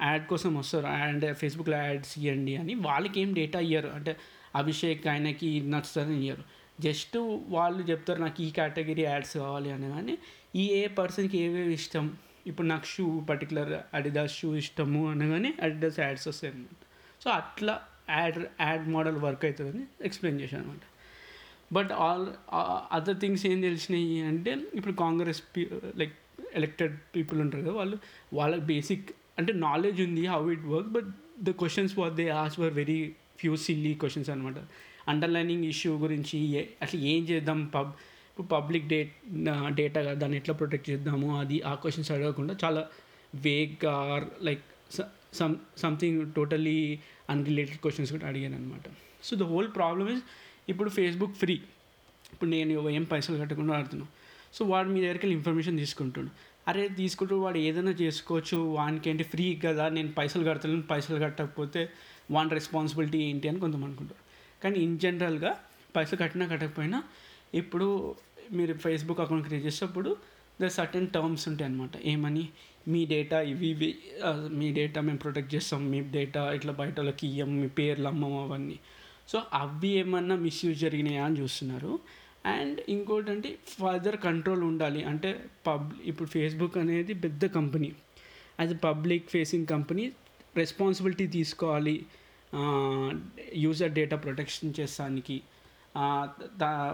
యాడ్ 0.09 0.25
కోసం 0.27 0.53
వస్తారు 0.55 0.89
అండ్ 1.01 1.25
ఫేస్బుక్లో 1.41 1.77
యాడ్స్ 1.77 2.13
ఇవ్వండి 2.19 2.57
అని 2.57 2.75
వాళ్ళకి 2.87 3.17
ఏం 3.21 3.31
డేటా 3.41 3.61
ఇయ్యరు. 3.69 3.91
అంటే 3.97 4.13
అభిషేక్ 4.61 5.07
ఆయనకి 5.07 5.47
ఇది 5.59 5.69
నచ్చుతుందని 5.75 6.19
ఇయ్యరు. 6.23 6.45
జస్ట్ 6.81 7.17
వాళ్ళు 7.57 7.83
చెప్తారు 7.91 8.21
నాకు 8.21 8.39
ఈ 8.43 8.51
కేటగిరీ 8.51 9.03
యాడ్స్ 9.03 9.35
కావాలి 9.37 9.71
అనగానే 9.73 10.15
ఈ 10.63 10.65
ఏ 10.81 10.83
పర్సన్కి 11.01 11.37
ఏవేవి 11.39 11.75
ఇష్టం? 11.81 12.07
ఇప్పుడు 12.47 12.67
నాకు 12.67 12.87
షూ 12.93 13.05
పర్టికులర్ 13.31 13.73
అడిదాస్ 13.97 14.35
షూ 14.39 14.49
ఇష్టము 14.63 15.01
అనగానే 15.11 15.51
అడిదాస్ 15.63 15.99
యాడ్స్ 16.01 16.27
వస్తాయి 16.29 16.51
అనమాట 16.53 16.81
సో 17.25 17.31
అట్లా 17.31 17.75
యాడ్ 18.11 18.39
యాడ్ 18.61 18.87
మోడల్ 18.89 19.19
వర్క్ 19.27 19.45
అవుతుందని 19.45 19.85
ఎక్స్ప్లెయిన్ 20.09 20.41
చేశాను 20.41 20.65
అనమాట 20.65 20.85
బట్ 21.73 21.93
ఆల్ 21.93 22.25
అదర్ 22.93 23.19
థింగ్స్ 23.21 23.47
ఏం 23.47 23.61
తెలిసినాయి 23.61 24.21
అంటే 24.21 24.52
ఇప్పుడు 24.75 24.95
కాంగ్రెస్ 24.95 25.43
లైక్ 25.97 26.14
ఎలక్టెడ్ 26.55 26.95
పీపుల్ 27.17 27.41
ఉంటారు 27.41 27.62
కదా 27.62 27.73
వాళ్ళు 27.73 27.99
వాళ్ళకి 28.33 28.62
బేసిక్ 28.62 29.11
అంటే 29.38 29.52
నాలెడ్జ్ 29.52 30.00
ఉంది 30.00 30.26
how 30.26 30.41
it 30.52 30.64
work 30.67 30.88
but 30.88 31.11
the 31.43 31.50
questions 31.50 31.99
what 31.99 32.14
they 32.14 32.29
ask 32.29 32.57
were 32.61 32.75
very 32.75 33.00
few 33.41 33.57
silly 33.57 33.95
questions 33.95 34.31
అనమాట 34.31 34.59
అండర్లైనింగ్ 35.09 35.64
ఇష్యూ 35.64 35.93
గురించి 35.99 36.38
అట్లా 36.59 36.75
అసలు 36.83 37.00
ఏం 37.00 37.23
చేద్దాం 37.25 37.61
పబ్ 37.67 37.93
ఇప్పుడు 38.29 38.47
పబ్లిక్ 38.47 38.87
డే 38.88 38.99
డేటా 39.75 40.00
దాన్ని 40.12 40.37
ఎట్లా 40.37 40.55
ప్రొటెక్ట్ 40.55 40.91
చేద్దాము 40.91 41.38
అది 41.38 41.57
ఆ 41.61 41.75
క్వశ్చన్స్ 41.75 42.11
అడగకుండా 42.11 42.55
చాలా 42.64 42.83
vague 43.35 43.85
or 43.87 44.25
like 44.43 44.62
some 45.35 45.55
something 45.76 46.21
totally 46.33 46.79
unrelated 47.31 47.79
questions 47.79 48.12
కూడా 48.12 48.26
అడిగాను 48.26 48.57
అనమాట 48.57 48.87
so 49.25 49.37
the 49.37 49.43
whole 49.43 49.69
problem 49.76 50.09
is 50.09 50.23
ఇప్పుడు 50.69 50.90
ఫేస్బుక్ 50.90 51.35
ఫ్రీ. 51.42 51.57
ఇప్పుడు 52.33 52.50
నేను 52.50 52.88
ఏం 52.99 53.04
పైసలు 53.12 53.37
కట్టకుండా 53.42 53.73
ఆడుతున్నాను 53.78 54.11
సో 54.57 54.62
వాడు 54.73 54.88
మీ 54.95 54.99
దగ్గరికి 55.02 55.25
వెళ్ళి 55.25 55.37
ఇన్ఫర్మేషన్ 55.38 55.76
తీసుకుంటాడు. 55.83 56.31
అరే 56.71 56.83
తీసుకుంటూ 57.00 57.35
వాడు 57.42 57.59
ఏదైనా 57.69 57.92
చేసుకోవచ్చు. 58.02 58.57
వానికేంటి 58.78 59.25
ఫ్రీ 59.33 59.47
కదా 59.64 59.85
నేను 59.97 60.11
పైసలు 60.19 60.45
కడతలేను 60.49 60.85
పైసలు 60.92 61.19
కట్టకపోతే 61.25 61.83
వాని 62.35 62.50
రెస్పాన్సిబిలిటీ 62.59 63.19
ఏంటి 63.28 63.47
అని 63.50 63.61
కొంతమంది 63.64 63.88
అనుకుంటారు. 63.90 64.23
కానీ 64.62 64.76
ఇన్ 64.87 64.99
జనరల్గా 65.04 65.52
పైసలు 65.97 66.19
కట్టినా 66.23 66.45
కట్టకపోయినా 66.52 66.99
ఇప్పుడు 67.61 67.88
మీరు 68.59 68.75
ఫేస్బుక్ 68.85 69.21
అకౌంట్ 69.25 69.45
క్రియేట్ 69.47 69.66
చేసేటప్పుడు 69.66 70.11
ద 70.61 70.69
సర్టెన్ 70.78 71.09
టర్మ్స్ 71.14 71.45
ఉంటాయి 71.50 71.69
అనమాట 71.71 71.97
ఏమని 72.12 72.45
మీ 72.92 73.00
డేటా 73.12 73.38
ఇవి 73.50 73.66
ఇవి 73.75 73.88
మీ 74.61 74.69
డేటా 74.78 75.00
మేము 75.09 75.21
ప్రొటెక్ట్ 75.25 75.50
చేస్తాం 75.54 75.81
మీ 75.92 75.99
డేటా 76.16 76.40
ఇట్లా 76.59 76.73
బయట 76.81 76.97
వాళ్ళకి 77.00 77.25
ఇయ్యం 77.31 77.50
మీ 77.61 77.69
పేర్లు 77.78 78.09
అమ్మం 78.12 78.35
అవన్నీ. 78.45 78.78
సో 79.29 79.43
అవి 79.55 79.91
ఏమన్నా 80.02 80.35
మిస్యూజ్ 80.47 80.79
జరిగినాయా 80.79 81.23
అని 81.25 81.37
చూస్తున్నారు. 81.41 81.93
అండ్ 82.47 82.79
ఇంకోటి 82.88 83.31
అంటే 83.31 83.50
ఫర్దర్ 83.81 84.17
కంట్రోల్ 84.17 84.62
ఉండాలి. 84.71 85.02
అంటే 85.11 85.31
పబ్ 85.67 85.91
ఇప్పుడు 86.11 86.29
ఫేస్బుక్ 86.29 86.79
అనేది 86.79 87.14
పెద్ద 87.25 87.43
company. 87.59 87.91
As 88.61 88.73
a 88.75 88.79
public 88.88 89.26
facing 89.31 89.67
company 89.67 90.05
responsibility 90.57 91.26
తీసుకోవాలి. 91.37 91.97
యూజర్ 93.64 93.93
డేటా 93.99 94.17
ప్రొటెక్షన్ 94.17 94.75
చేస్తానికి 94.81 95.37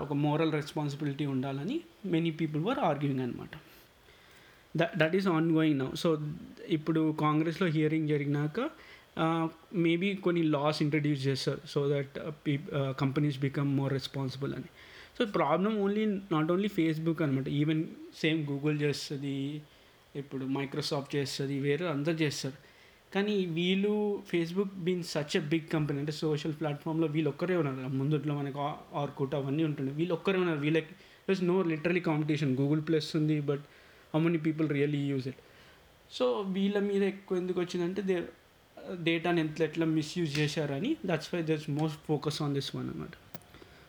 ఒక 0.05 0.13
మోరల్ 0.27 0.53
రెస్పాన్సిబిలిటీ 0.53 1.25
ఉండాలని 1.27 1.77
మెనీ 2.15 2.31
పీపుల్ 2.41 2.63
వర్ 2.69 2.81
ఆర్గ్యూయింగ్ 2.91 3.23
అనమాట 3.25 3.55
that 4.75 4.95
that 4.99 5.17
is 5.17 5.29
ongoing 5.57 5.79
now. 5.79 5.89
So 6.03 6.09
ఇప్పుడు 6.77 7.03
కాంగ్రెస్లో 7.21 7.67
హియరింగ్ 7.77 8.09
జరిగినాక 8.09 8.61
Uh, 9.23 9.47
మేబీ 9.85 10.09
కొన్ని 10.25 10.43
లాస్ 10.55 10.79
ఇంట్రడ్యూస్ 10.83 11.23
చేస్తారు 11.27 11.61
so 11.73 11.81
that 11.93 12.15
companies 13.03 13.39
become 13.45 13.69
more 13.79 13.93
responsible 13.93 14.53
అని. 14.59 14.71
So 15.17 15.25
problem 15.37 15.73
only 15.85 16.05
not 16.35 16.51
only 16.55 16.71
Facebook 16.77 17.21
అనమాట 17.23 17.49
ఈవెన్ 17.61 17.83
సేమ్ 18.21 18.41
గూగుల్ 18.51 18.77
చేస్తుంది 18.85 19.35
ఇప్పుడు 20.15 20.45
మైక్రోసాఫ్ట్ 20.59 21.13
చేస్తుంది 21.17 21.57
వేరే 21.59 21.87
అందరు 21.95 22.17
చేస్తారు. 22.23 22.59
కానీ 23.15 23.35
వీళ్ళు 23.59 23.93
Facebook 24.31 24.73
been 24.87 25.05
such 25.15 25.37
a 25.41 25.43
big 25.53 25.69
company 25.75 25.99
అంటే 26.05 26.15
సోషల్ 26.23 26.55
ప్లాట్ఫామ్లో 26.61 27.09
వీళ్ళు 27.17 27.31
ఒక్కరే 27.35 27.57
ఉన్నారు. 27.63 27.93
ముందుట్లో 28.01 28.35
మనకు 28.41 28.61
ఆర్కుట్ 29.03 29.35
అవన్నీ 29.41 29.65
ఉంటుండే. 29.65 29.93
వీళ్ళు 29.93 30.15
ఒక్కరే 30.15 30.39
ఉన్నారు. 30.39 30.61
వీళ్ళకి 30.61 30.95
plus 31.27 31.43
no 31.43 31.57
literally 31.73 32.03
competition 32.11 32.53
Google 32.63 32.83
plus 32.89 33.11
ఉంది 33.21 33.39
but 33.51 33.65
how 34.15 34.21
many 34.29 34.39
people 34.49 34.69
really 34.79 35.03
use 35.13 35.29
it 35.33 35.43
so 36.11 36.27
వీళ్ళ 36.57 36.79
మీద 36.91 37.03
ఎక్కువ 37.15 37.37
ఎందుకు 37.39 37.59
వచ్చిందంటే 37.61 38.03
దే 38.03 38.15
డేటాని 38.95 39.41
ఎంత 39.41 39.61
ఎట్లా 39.61 39.87
మిస్యూజ్ 39.87 40.39
చేశారని 40.39 40.97
that's 41.07 41.35
why 41.35 41.43
that's 41.43 41.71
most 41.71 41.99
focus 42.07 42.43
on 42.43 42.55
this 42.55 42.77
one 42.77 42.91
అనమాట 42.91 43.11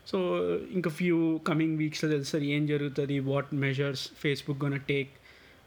సో 0.08 0.48
ఇంకా 0.72 0.90
ఫ్యూ 0.90 1.38
కమింగ్ 1.38 1.78
వీక్స్లో 1.78 2.12
తెలుస్తుంది 2.12 2.52
ఏం 2.52 2.66
జరుగుతుంది 2.66 3.20
what 3.20 3.54
measures 3.54 4.12
Facebook 4.12 4.64
gonna 4.64 4.76
take 4.76 5.10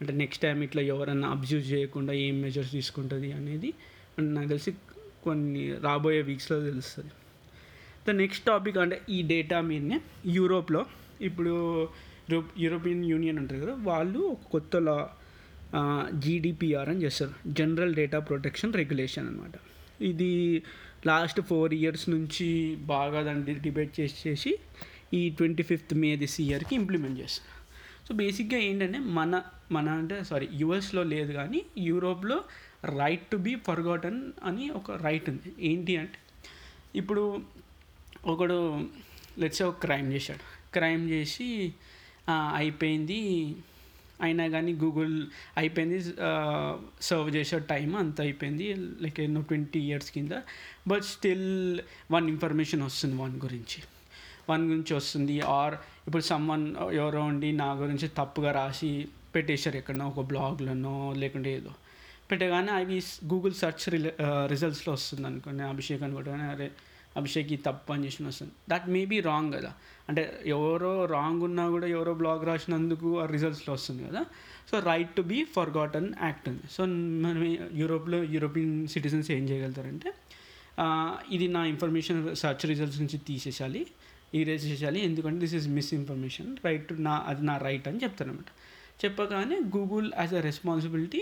అంటే 0.01 0.13
నెక్స్ట్ 0.13 0.43
టైం 0.43 0.63
ఇట్లా 0.63 0.83
ఎవరన్నా 0.83 1.29
అబ్జ్యూజ్ 1.29 1.73
చేయకుండా 1.73 2.13
ఏం 2.13 2.41
మెజర్స్ 2.41 2.73
తీసుకుంటుంది 2.73 3.33
అనేది 3.33 3.75
నాకు 4.19 4.49
తెలిసి 4.49 4.73
కొన్ని 5.23 5.79
రాబోయే 5.79 6.23
వీక్స్లో 6.23 6.61
తెలుస్తుంది. 6.61 7.11
ద 8.09 8.11
నెక్స్ట్ 8.11 8.45
టాపిక్ 8.45 8.79
అంటే 8.79 9.03
ఈ 9.09 9.23
డేటా 9.23 9.61
మీదనే 9.61 10.01
యూరోప్లో 10.27 10.87
ఇప్పుడు 11.21 11.83
యూరోప్ 12.31 12.51
యూరోపియన్ 12.59 13.05
యూనియన్ 13.05 13.39
ఉంటుంది 13.39 13.67
కదా 13.67 13.75
వాళ్ళు 13.79 14.19
ఒక 14.19 14.39
కొత్త 14.51 14.77
లా 14.77 15.11
జీడిపిఆర్ 16.25 16.89
అని 16.93 17.03
చేస్తారు. 17.05 17.35
జనరల్ 17.59 17.95
డేటా 18.01 18.19
ప్రొటెక్షన్ 18.31 18.73
రెగ్యులేషన్ 18.81 19.27
అనమాట 19.31 19.55
ఇది 20.11 20.33
లాస్ట్ 21.07 21.41
ఫోర్ 21.49 21.73
ఇయర్స్ 21.75 22.05
నుంచి 22.15 22.49
బాగా 22.95 23.21
దాన్ని 23.23 23.55
డిబేట్ 23.67 23.93
చేసి 24.01 24.17
చేసి 24.27 24.53
ఈ 25.19 25.23
ట్వంటీ 25.39 25.65
ఫిఫ్త్ 25.71 25.95
మే 26.03 26.11
దిస్ 26.23 26.37
ఇయర్కి 26.41 26.75
ఇంప్లిమెంట్ 26.81 27.19
చేస్తారు. 27.23 27.57
సో 28.07 28.13
బేసిక్గా 28.21 28.59
ఏంటంటే 28.69 28.99
మన 29.19 29.43
మన 29.77 29.89
అంటే 30.01 30.17
సారీ 30.31 30.47
యుఎస్లో 30.61 31.03
లేదు 31.15 31.33
కానీ 31.33 31.61
యూరోప్లో 31.89 32.39
రైట్ 32.99 33.27
టు 33.33 33.37
బీ 33.47 33.53
ఫర్గాటన్ 33.69 34.21
అని 34.49 34.65
ఒక 34.79 34.91
రైట్ 35.07 35.29
ఉంది. 35.33 35.51
ఏంటి 35.71 35.93
అంటే 36.03 36.19
ఇప్పుడు 37.01 37.23
ఒకడు 38.33 38.59
లెట్స్ 39.43 39.63
ఒక 39.69 39.77
క్రైమ్ 39.85 40.09
చేశాడు. 40.15 40.45
క్రైమ్ 40.75 41.05
చేసి 41.11 41.49
అయిపోయింది 42.61 43.21
అయినా 44.23 44.45
కానీ 44.49 44.73
గూగుల్ 44.75 45.15
అయిపోయింది 45.57 45.99
సర్వ్ 47.03 47.31
చేసే 47.37 47.59
టైం 47.59 47.97
అంత 47.97 48.21
అయిపోయింది 48.21 48.75
లైక్ 49.01 49.21
ఎన్నో 49.21 49.41
ట్వంటీ 49.41 49.81
ఇయర్స్ 49.81 50.11
కింద. 50.11 50.35
బట్ 50.89 51.03
స్టిల్ 51.03 51.81
వన్ 52.11 52.29
ఇన్ఫర్మేషన్ 52.29 52.83
వస్తుంది 52.83 53.17
వన్ 53.23 53.37
గురించి. 53.45 53.81
వన్ 54.51 54.63
గురించి 54.69 54.95
వస్తుంది 54.97 55.41
ఆర్ 55.41 55.75
ఇప్పుడు 56.07 56.23
సమ్మన్ 56.23 56.67
ఎవరో 56.93 57.21
ఉండి 57.25 57.53
నా 57.53 57.73
గురించి 57.73 58.09
తప్పుగా 58.09 58.53
రాసి 58.53 59.09
పెట్టేశారు 59.35 59.77
ఎక్కడనో 59.77 60.07
ఒక 60.09 60.21
బ్లాగ్లోనో 60.27 60.95
లేకుంటే 61.17 61.51
ఏదో. 61.57 61.73
పెట్టగానే 62.31 62.73
అవి 62.73 62.97
గూగుల్ 63.25 63.53
సెర్చ్ 63.53 63.87
రిజల్ట్స్లో 64.51 64.95
వస్తుంది 64.95 65.27
అనుకోండి 65.27 65.63
అభిషేక్ 65.63 66.03
అని 66.03 66.43
అరే 66.43 66.71
అభిషేక్ 67.19 67.51
ఈ 67.57 67.59
తప్పు 67.67 67.93
అని 67.95 68.03
చేసిన 68.07 68.25
వస్తుంది 68.33 68.53
దట్ 68.73 68.87
మే 68.95 69.03
బీ 69.13 69.19
రాంగ్ 69.31 69.51
కదా. 69.57 69.71
అంటే 70.09 70.23
ఎవరో 70.55 70.93
రాంగ్ 71.17 71.43
ఉన్నా 71.49 71.65
కూడా 71.75 71.87
ఎవరో 71.97 72.13
బ్లాగ్ 72.21 72.43
రాసినందుకు 72.51 73.09
ఆ 73.23 73.27
రిజల్ట్స్లో 73.35 73.73
వస్తుంది 73.79 74.03
కదా. 74.09 74.23
So 74.71 74.75
right 74.91 75.13
to 75.19 75.23
be 75.33 75.39
forgotten 75.79 76.09
act 76.29 76.47
ఉంది. 76.53 76.65
సో 76.75 76.83
మనం 77.25 77.43
యూరోప్లో 77.83 78.21
యూరోపియన్ 78.35 78.75
సిటిజన్స్ 78.95 79.31
ఏం 79.37 79.45
చేయగలుగుతారంటే 79.51 80.11
ఇది 81.37 81.47
నా 81.57 81.63
ఇన్ఫర్మేషన్ 81.73 82.21
సర్చ్ 82.43 82.63
రిజల్ట్స్ 82.73 83.01
నుంచి 83.03 83.19
తీసేసాలి 83.29 83.83
ఈరేజ్ 84.39 84.65
చేసేయాలి. 84.71 85.01
ఎందుకంటే 85.09 85.39
this 85.45 85.55
is 85.59 85.67
miss 85.79 85.91
information 86.01 86.51
right 86.67 86.93
నా 87.07 87.15
అది 87.31 87.43
నా 87.49 87.55
రైట్ 87.67 87.89
అని 87.91 88.01
చెప్తారనమాట 88.05 88.51
చెప్పగానే 89.05 89.57
Google 89.77 90.09
as 90.23 90.33
a 90.39 90.41
responsibility 90.49 91.21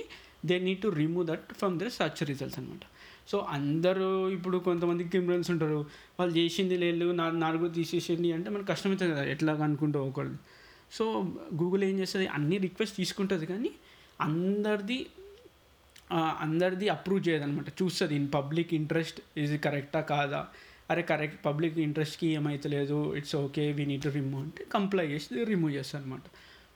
they 0.48 0.56
need 0.66 0.80
to 0.84 0.88
remove 1.00 1.26
that 1.30 1.48
from 1.60 1.74
their 1.80 1.92
search 1.98 2.20
results 2.30 2.58
అనమాట 2.60 2.84
సో 3.28 3.38
అందరూ 3.38 4.28
ఇప్పుడు 4.28 4.58
కొంతమంది 4.58 5.04
క్రిమినల్స్ 5.04 5.50
ఉంటారు. 5.50 5.86
వాళ్ళు 6.18 6.34
చేసింది 6.36 6.76
లేదు 6.76 7.12
నా 7.12 7.30
నాలుగు 7.30 7.68
తీసేసింది 7.68 8.32
అంటే 8.32 8.50
మనకు 8.50 8.66
కష్టమవుతుంది 8.66 9.12
కదా 9.12 9.24
ఎట్లా 9.24 9.52
అనుకుంటూ 9.52 10.00
ఒకళ్ళు. 10.00 10.38
సో 10.92 11.04
గూగుల్ 11.54 11.84
ఏం 11.84 11.98
చేస్తుంది? 11.98 12.26
అన్ని 12.26 12.58
రిక్వెస్ట్ 12.58 12.96
తీసుకుంటుంది 12.96 13.46
కానీ 13.46 13.70
అందరిది 14.20 15.06
అందరిది 16.40 16.88
అప్రూవ్ 16.88 17.28
చేయదనమాట 17.28 17.68
చూస్తుంది 17.82 18.14
ఇన్ 18.14 18.28
పబ్లిక్ 18.34 18.74
ఇంట్రెస్ట్ 18.74 19.20
ఇది 19.36 19.58
కరెక్టా 19.58 20.00
కాదా? 20.00 20.46
అరే 20.90 21.02
కరెక్ట్ 21.02 21.46
పబ్లిక్ 21.46 21.78
ఇంట్రెస్ట్కి 21.78 22.26
ఏమైతలేదు 22.26 23.14
it's 23.16 23.36
okay 23.36 23.72
we 23.72 23.84
need 23.84 24.02
to 24.02 24.08
remove 24.08 24.42
అంటే 24.42 24.64
కంప్లై 24.64 25.06
చేసి 25.06 25.44
రిమూవ్ 25.44 25.72
చేస్తారు 25.74 26.02
అనమాట 26.02 26.22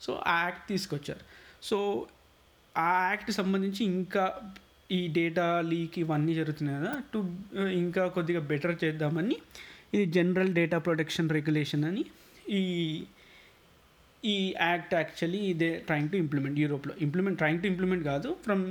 సో 0.00 0.22
ఆ 0.26 0.42
యాక్ట్ 0.42 0.68
తీసుకొచ్చారు. 0.68 1.24
సో 1.62 2.06
ఆ 2.78 3.08
యాక్ట్ 3.10 3.30
సంబంధించి 3.30 3.84
ఇంకా 3.84 4.42
ఈ 4.90 5.00
డేటా 5.08 5.46
లీక్ 5.70 5.96
ఇవన్నీ 5.98 6.32
జరుగుతున్నాయి 6.34 6.78
కదా 6.78 6.92
టు 7.12 7.18
uh, 7.60 7.70
ఇంకా 7.82 8.02
కొద్దిగా 8.08 8.40
బెటర్ 8.50 8.76
చేద్దామని 8.84 9.36
ఇది 9.94 10.04
జనరల్ 10.16 10.52
డేటా 10.54 10.78
ప్రొటెక్షన్ 10.78 11.28
రెగ్యులేషన్ 11.30 11.84
అని 11.84 12.04
ఈ 12.50 12.62
ఈ 14.22 14.36
యాక్ట్ 14.60 14.92
యాక్చువల్లీ 14.94 15.40
ఇదే 15.52 15.70
ట్రయింగ్ 15.88 16.10
టు 16.12 16.16
ఇంప్లిమెంట్ 16.16 16.58
యూరోప్లో 16.58 16.92
ఇంప్లిమెంట్ 17.06 17.38
ట్రయింగ్ 17.38 17.60
టు 17.62 17.68
ఇంప్లిమెంట్ 17.72 18.04
కాదు 18.04 18.28
from 18.44 18.62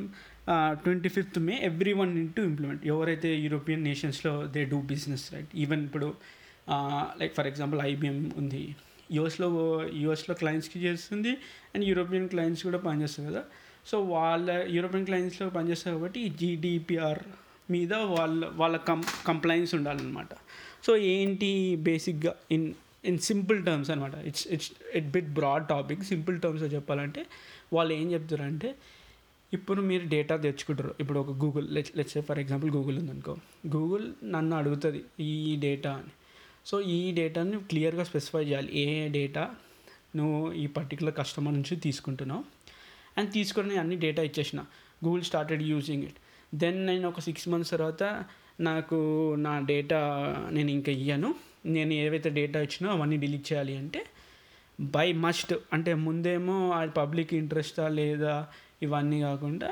twenty 0.84 1.10
fifth 1.10 1.38
May 1.40 1.56
every 1.70 1.94
one 2.00 2.14
in 2.22 2.32
to 2.38 2.42
implement 2.42 2.82
ఎవరైతే 2.88 3.30
European 3.44 3.84
నేషన్స్లో 3.84 4.34
they 4.56 4.64
do 4.74 4.80
business 4.94 5.26
right 5.34 5.52
even 5.56 5.84
ఇప్పుడు 5.90 6.10
లైక్ 7.22 7.34
ఫర్ 7.38 7.48
ఎగ్జాంపుల్ 7.48 7.82
ఐబిఎం 7.92 8.18
ఉంది. 8.42 8.64
యూఎస్లో 9.12 9.48
యూఎస్లో 10.02 10.34
క్లయింట్స్కి 10.42 10.80
చేస్తుంది 10.80 11.32
అండ్ 11.74 11.86
యూరోపియన్ 11.90 12.28
క్లయింట్స్ 12.34 12.64
కూడా 12.68 12.80
పనిచేస్తుంది 12.88 13.28
కదా. 13.32 13.44
సో 13.86 14.02
వాళ్ళ 14.02 14.66
యూరోపియన్ 14.68 15.06
క్లయింట్స్లో 15.06 15.50
పనిచేస్తారు 15.50 15.96
కాబట్టి 15.96 16.20
ఈ 16.20 16.30
జీడిపిఆర్ 16.30 17.20
మీద 17.72 17.94
వాళ్ళ 17.94 18.50
వాళ్ళ 18.56 18.78
కం 18.78 19.04
కంప్లైంట్స్ 19.26 19.76
ఉండాలన్నమాట. 19.76 20.28
సో 20.84 20.98
ఏంటి 20.98 21.76
బేసిక్గా 21.76 22.36
ఇన్ 22.52 22.74
ఇన్ 23.06 23.18
సింపుల్ 23.18 23.66
టర్మ్స్ 23.66 23.92
అనమాట 23.92 24.16
it's 24.16 24.48
it's 24.48 24.72
it 24.96 25.06
bit 25.06 25.30
broad 25.34 25.68
topic 25.68 26.04
simple 26.04 26.42
టర్మ్స్లో 26.42 26.68
చెప్పాలంటే 26.68 27.26
వాళ్ళు 27.74 27.94
ఏం 27.94 28.12
చెప్తారంటే 28.12 28.76
ఇప్పుడు 29.54 29.82
మీరు 29.82 30.08
డేటా 30.08 30.36
తెచ్చుకుంటారు. 30.36 30.96
ఇప్పుడు 31.00 31.20
ఒక 31.20 31.30
Google 31.30 31.68
let's 31.72 32.18
for 32.22 32.40
example 32.40 32.72
Google 32.72 33.00
ఉందనుకో. 33.00 33.36
గూగుల్ 33.68 34.14
నన్ను 34.24 34.58
అడుగుతుంది 34.58 35.02
ఈ 35.20 35.56
డేటా 35.56 35.92
అని. 35.94 36.12
సో 36.66 36.82
ఈ 36.82 37.12
డేటాని 37.12 37.60
క్లియర్గా 37.60 38.04
స్పెసిఫై 38.04 38.44
చేయాలి. 38.44 38.78
ఏ 38.78 39.08
డేటా 39.08 39.56
నువ్వు 40.16 40.54
ఈ 40.54 40.68
పర్టికులర్ 40.68 41.16
కస్టమర్ 41.16 41.54
నుంచి 41.54 41.76
తీసుకుంటున్నావు? 41.76 42.44
అండ్ 43.18 43.30
తీసుకొని 43.34 43.76
అన్ని 43.78 43.96
డేటా 44.06 44.22
ఇచ్చేసిన. 44.24 44.60
Google 45.06 45.24
started 45.30 45.64
using 45.72 46.04
it 46.04 46.20
then 46.56 46.80
నేను 46.88 47.06
ఒక 47.08 47.20
సిక్స్ 47.20 47.48
మంత్స్ 47.50 47.72
తర్వాత 47.72 48.04
నాకు 48.60 48.98
నా 49.38 49.54
డేటా 49.72 50.00
నేను 50.52 50.72
ఇంకా 50.78 50.92
ఇయ్యాను. 50.92 51.30
నేను 51.66 51.94
ఏవైతే 51.94 52.30
డేటా 52.30 52.60
ఇచ్చినో 52.62 52.90
అవన్నీ 52.92 53.18
డిలీట్ 53.18 53.46
చేయాలి 53.52 53.78
అంటే 53.78 54.02
బై 54.80 55.08
మస్ట్ 55.26 55.54
అంటే 55.74 55.94
ముందేమో 56.06 56.72
అది 56.72 56.92
పబ్లిక్ 56.92 57.34
ఇంట్రెస్టా 57.34 57.86
లేదా 58.00 58.36
ఇవన్నీ 58.82 59.20
కాకుండా 59.22 59.70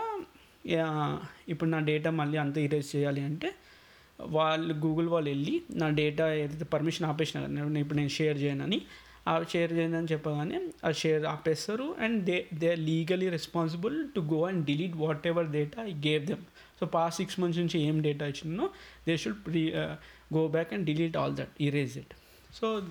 ఇప్పుడు 1.47 1.69
నా 1.69 1.79
డేటా 1.79 2.09
మళ్ళీ 2.11 2.37
అంత 2.37 2.57
ఇరేజ్ 2.57 2.89
చేయాలి 2.95 3.21
అంటే 3.21 3.49
వాళ్ళు 4.19 4.73
గూగుల్ 4.73 5.07
వాళ్ళు 5.09 5.29
వెళ్ళి 5.29 5.53
నా 5.71 5.89
డేటా 5.89 6.25
ఏదైతే 6.33 6.65
పర్మిషన్ 6.65 7.07
ఆపేసిన 7.09 7.39
ఇప్పుడు 7.79 7.97
నేను 7.97 8.09
షేర్ 8.09 8.37
చేయనని 8.37 8.79
ఆ 9.27 9.43
షేర్ 9.43 9.73
చేయనని 9.73 10.07
చెప్పగానే 10.11 10.69
ఆ 10.85 10.91
షేర్ 10.91 11.25
ఆపేస్తారు 11.25 11.95
and 11.99 12.23
they 12.23 12.47
they 12.53 12.75
legally 12.75 13.29
responsible 13.29 14.09
to 14.15 14.19
go 14.19 14.45
and 14.45 14.65
delete 14.65 14.95
whatever 15.27 15.47
data 15.47 15.81
I 15.83 15.93
gave 15.93 16.25
them 16.25 16.43
so 16.79 16.85
past 16.85 17.17
six 17.17 17.39
months 17.39 17.59
నుంచి 17.59 17.79
ఏం 17.79 18.01
డేటా 18.01 18.25
ఇచ్చినో 18.25 18.69
they 19.07 19.17
should 19.17 19.45
pre 19.45 19.73
go 20.33 20.47
back 20.47 20.73
and 20.73 20.85
delete 20.85 21.17
all 21.17 21.35
that 21.35 21.61
erase 21.61 21.97
it 21.97 22.13
so 22.55 22.81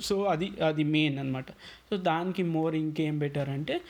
so 0.00 0.22
అది 0.22 0.52
అది 0.64 0.84
main 0.84 1.18
అనమాట 1.18 1.50
so 1.90 1.96
దానికి 1.96 2.42
more 2.42 2.74
ఇంకేం 2.74 3.18
better 3.18 3.48
అంటే 3.48 3.80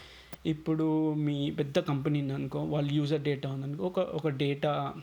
ఇప్పుడు 0.47 1.15
మీ 1.15 1.51
పెద్ద 1.51 1.79
కంపెనీ 1.79 2.31
అనుకో 2.31 2.63
వాళ్ళు 2.65 2.93
యూజర్ 2.93 3.23
డేటా 3.23 3.49
ఉందనుకో 3.49 3.85
ఒక 3.85 3.99
ఒక 3.99 4.29
డేటా 4.29 4.95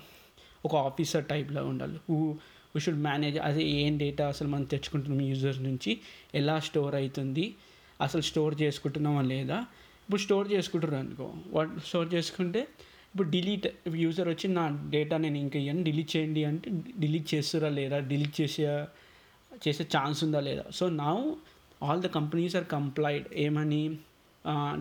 ఒక 0.65 0.75
ఆఫీసర్ 0.75 1.25
టైప్లో 1.25 1.65
ఉండాలి. 1.65 1.99
హూ 2.09 2.37
వీ 2.75 2.81
షుడ్ 2.85 3.01
మేనేజ్ 3.07 3.37
అదే 3.47 3.63
ఏం 3.79 3.93
డేటా 3.97 4.23
అసలు 4.27 4.47
మనం 4.49 4.65
తెచ్చుకుంటున్నాం 4.73 5.21
యూజర్స్ 5.29 5.61
నుంచి 5.69 5.91
ఎలా 6.41 6.55
స్టోర్ 6.67 6.95
అవుతుంది 6.95 7.45
అసలు 7.99 8.23
స్టోర్ 8.29 8.55
చేసుకుంటున్నామా 8.61 9.21
లేదా? 9.33 9.57
ఇప్పుడు 10.05 10.21
స్టోర్ 10.21 10.47
చేసుకుంటారు 10.51 10.97
అనుకో 11.03 11.27
వాట్ 11.55 11.71
స్టోర్ 11.87 12.09
చేసుకుంటే 12.13 12.61
ఇప్పుడు 13.11 13.27
డిలీట్ 13.29 13.67
యూజర్ 14.03 14.29
వచ్చి 14.29 14.47
నా 14.57 14.63
డేటా 14.95 15.15
నేను 15.17 15.37
ఇంకా 15.37 15.57
ఇవ్వను 15.59 15.83
డిలీట్ 15.83 16.11
చేయండి 16.15 16.41
అంటే 16.45 16.69
డిలీట్ 17.03 17.27
చేస్తారా 17.33 17.69
లేదా 17.79 17.97
డిలీట్ 18.11 18.35
చేసే 18.41 18.65
చేసే 19.65 19.83
ఛాన్స్ 19.95 20.19
ఉందా 20.25 20.39
లేదా? 20.39 20.65
సో 20.77 20.85
నా 21.01 21.09
all 21.81 22.01
the 22.01 22.09
companies 22.17 22.55
are 22.55 22.67
complied 22.75 23.25
ఏమని 23.45 23.81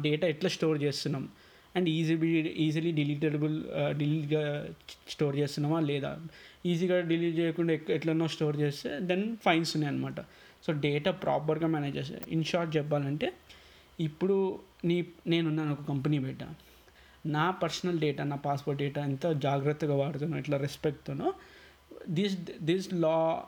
డేటా 0.06 0.26
ఎట్లా 0.34 0.50
స్టోర్ 0.56 0.78
చేస్తున్నాం? 0.82 1.24
అండ్ 1.76 1.88
ఈజీ 1.88 2.14
ఈజీలీ 2.66 2.92
డిలీటబుల్ 2.92 3.64
డిలీట్గా 3.98 4.68
స్టోర్ 5.08 5.36
చేస్తున్నామా 5.36 5.80
లేదా? 5.80 6.20
ఈజీగా 6.66 7.00
డిలీట్ 7.00 7.38
చేయకుండా 7.38 7.72
ఎట్లనో 7.88 8.28
స్టోర్ 8.28 8.56
చేస్తే 8.56 9.00
దెన్ 9.00 9.36
ఫైన్స్ 9.36 9.76
ఉన్నాయి 9.76 9.94
అనమాట 9.94 10.20
సో 10.66 10.72
డేటా 10.72 11.10
ప్రాపర్గా 11.10 11.66
మేనేజ్ 11.66 11.96
చేస్తే 11.96 12.20
ఇన్ 12.28 12.44
షార్ట్ 12.44 12.76
చెప్పాలంటే 12.76 13.32
ఇప్పుడు 14.00 14.58
నీ 14.84 15.06
నేనున్నాను 15.26 15.72
ఒక 15.72 15.82
కంపెనీ 15.82 16.18
పెట్టా 16.18 16.54
నా 17.26 17.50
పర్సనల్ 17.50 17.98
డేటా 18.00 18.24
నా 18.24 18.36
పాస్పోర్ట్ 18.36 18.82
డేటా 18.82 19.04
ఎంత 19.04 19.26
జాగ్రత్తగా 19.26 19.94
వాడుతున్నా 19.94 20.38
ఇట్లా 20.38 20.56
రెస్పెక్ట్తోనో 20.56 21.34
దిస్ 22.08 22.36
దిస్ 22.62 22.94
లా 22.94 23.42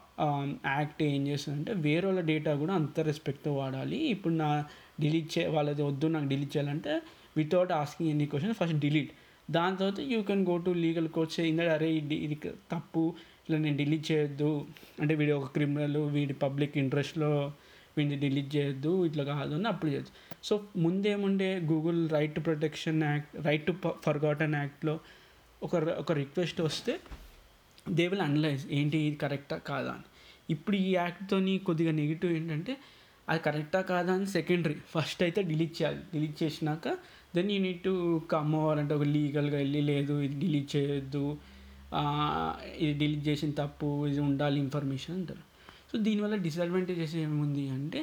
యాక్ట్ 0.66 1.02
ఏం 1.02 1.28
చేస్తుందంటే 1.28 1.72
వేరే 1.72 2.06
వాళ్ళ 2.06 2.20
డేటా 2.20 2.54
కూడా 2.54 2.74
అంత 2.74 3.00
రెస్పెక్ట్తో 3.00 3.54
వాడాలి. 3.54 3.96
ఇప్పుడు 3.96 4.34
నా 4.34 4.64
డిలీట్ 5.00 5.38
చే 5.38 5.46
వాళ్ళది 5.46 5.82
వద్దు 5.82 6.06
నాకు 6.06 6.26
డిలీట్ 6.26 6.56
చేయాలంటే 6.56 7.00
without 7.36 7.72
asking 7.82 8.10
any 8.14 8.26
question 8.32 8.54
first 8.60 8.78
delete 8.84 9.12
దాని 9.56 9.76
తర్వాత 9.80 10.00
you 10.12 10.20
can 10.28 10.42
go 10.50 10.54
to 10.66 10.70
legal 10.84 11.08
coach 11.16 11.34
ఇందా 11.50 11.64
అరే 11.74 11.88
ఇది 11.98 12.16
ఇది 12.26 12.36
తప్పు. 12.72 13.02
ఇట్లా 13.42 13.58
నేను 13.64 13.76
డిలీట్ 13.80 14.04
చేయొద్దు. 14.10 14.50
అంటే 15.00 15.14
వీడి 15.18 15.32
ఒక 15.32 15.48
క్రిమినల్ 15.56 15.98
వీడి 16.16 16.34
పబ్లిక్ 16.44 16.74
ఇంట్రెస్ట్లో 16.82 17.30
వీడిని 17.96 18.16
డిలీట్ 18.24 18.50
చేయొద్దు 18.56 18.92
ఇట్లా 19.08 19.24
కాదు 19.24 19.52
అని 19.58 19.68
అప్పుడు 19.72 19.90
చేయొచ్చు. 19.90 20.12
So 20.48 20.54
ముందేముండే 20.84 21.50
Google 21.70 22.00
right 22.16 22.34
to 22.34 22.40
protection 22.40 22.98
act 23.02 23.36
right 23.46 23.64
to 23.66 23.74
forgotten 24.06 24.54
యాక్ట్లో 24.54 24.94
ఒక 25.62 25.76
ఒక 26.02 26.12
రిక్వెస్ట్ 26.22 26.60
వస్తే 26.60 26.94
దే 27.98 28.06
విల్ 28.12 28.24
అనలైజ్ 28.28 28.64
ఏంటి 28.78 28.98
ఇది 29.08 29.16
కరెక్టా 29.16 29.56
కాదా 29.70 29.90
అని. 29.96 30.06
ఇప్పుడు 30.54 30.76
ఈ 30.76 30.90
యాక్ట్తో 30.94 31.38
కొద్దిగా 31.68 31.92
నెగిటివ్ 32.02 32.32
ఏంటంటే 32.32 32.76
అది 33.28 33.40
కరెక్టా 33.46 33.80
కాదా 33.92 34.12
అని 34.12 34.26
సెకండరీ 34.26 34.76
ఫస్ట్ 34.94 35.22
అయితే 35.22 35.42
డిలీట్ 35.42 35.74
చేయాలి. 35.78 36.02
డిలీట్ 36.12 36.36
చేసినాక 36.42 36.88
then 37.34 37.50
you 37.54 37.58
need 37.66 37.82
to 37.88 37.92
come 38.34 38.52
over 38.60 38.78
అంటే 38.82 38.92
ఒక 38.98 39.06
లీగల్గా 39.16 39.56
వెళ్ళి 39.62 39.80
లేదు 39.92 40.14
ఇది 40.26 40.36
డిలీట్ 40.42 40.68
చేయొద్దు 40.76 41.24
ఇది 42.84 42.94
డిలీట్ 43.00 43.24
చేసిన 43.28 43.50
తప్పు 43.62 43.88
ఇది 44.10 44.20
ఉండాలి 44.28 44.58
ఇన్ఫర్మేషన్ 44.64 45.14
అంటారు. 45.18 45.42
సో 45.90 45.94
దీనివల్ల 46.06 46.36
డిసడ్వాంటేజెస్ 46.46 47.14
ఏముంది 47.24 47.64
అంటే 47.76 48.00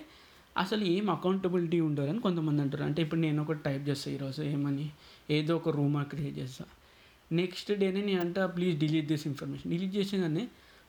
అసలు 0.63 0.83
ఏం 0.93 1.05
అకౌంటబిలిటీ 1.15 1.79
ఉండరు 1.87 2.09
అని 2.13 2.21
కొంతమంది 2.25 2.61
అంటారు. 2.63 2.83
అంటే 2.89 2.99
ఇప్పుడు 3.05 3.21
నేను 3.25 3.39
ఒకటి 3.43 3.61
టైప్ 3.67 3.83
చేస్తాను 3.89 4.13
ఈరోజు 4.15 4.41
ఏమని 4.53 4.87
ఏదో 5.37 5.53
ఒక 5.59 5.69
రూమర్ 5.79 6.07
క్రియేట్ 6.11 6.37
చేస్తాను 6.41 6.73
నెక్స్ట్ 7.31 7.71
డేనే 7.81 8.01
నేను 8.09 8.21
అంట 8.25 8.39
please 8.55 8.75
delete 8.83 9.07
this 9.11 9.25
information 9.31 9.69
delete 9.73 9.93
చేసిందని 9.99 10.43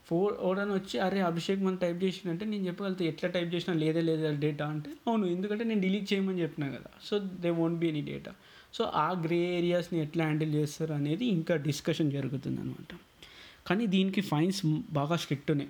ఫోర్ 0.07 0.33
ఓడని 0.33 0.73
వచ్చి 0.73 0.99
అరే 0.99 1.19
అభిషేక్ 1.21 1.61
మనం 1.61 1.75
టైప్ 1.75 2.03
చేసిందంటే 2.03 2.45
నేను 2.45 2.67
చెప్పగలుగుతా 2.67 3.05
ఎట్లా 3.05 3.29
టైప్ 3.29 3.53
చేసినా 3.55 3.75
లేదే 3.75 4.01
లేదా 4.01 4.31
డేటా 4.39 4.65
అంటే 4.67 4.91
అవును 5.07 5.25
ఎందుకంటే 5.25 5.63
నేను 5.63 5.81
డిలీట్ 5.81 6.13
చేయమని 6.13 6.41
చెప్పినా 6.41 6.67
కదా 6.67 6.89
so 7.03 7.17
they 7.19 7.49
won't 7.49 7.79
be 7.79 7.87
any 7.87 8.01
data 8.01 8.33
so 8.73 8.83
ఆ 8.83 9.21
గ్రే 9.25 9.39
ఏరియాస్ని 9.57 10.01
ఎట్లా 10.01 10.23
హ్యాండిల్ 10.23 10.53
చేస్తారు 10.55 10.93
అనేది 10.93 11.25
ఇంకా 11.25 11.55
డిస్కషన్ 11.55 12.11
జరుగుతుంది 12.11 12.61
అనమాట 12.61 12.93
కానీ 13.67 13.85
దీనికి 13.85 14.21
ఫైన్స్ 14.21 14.61
బాగా 14.91 15.15
స్ట్రిక్ట్ 15.15 15.51
ఉన్నాయి. 15.51 15.69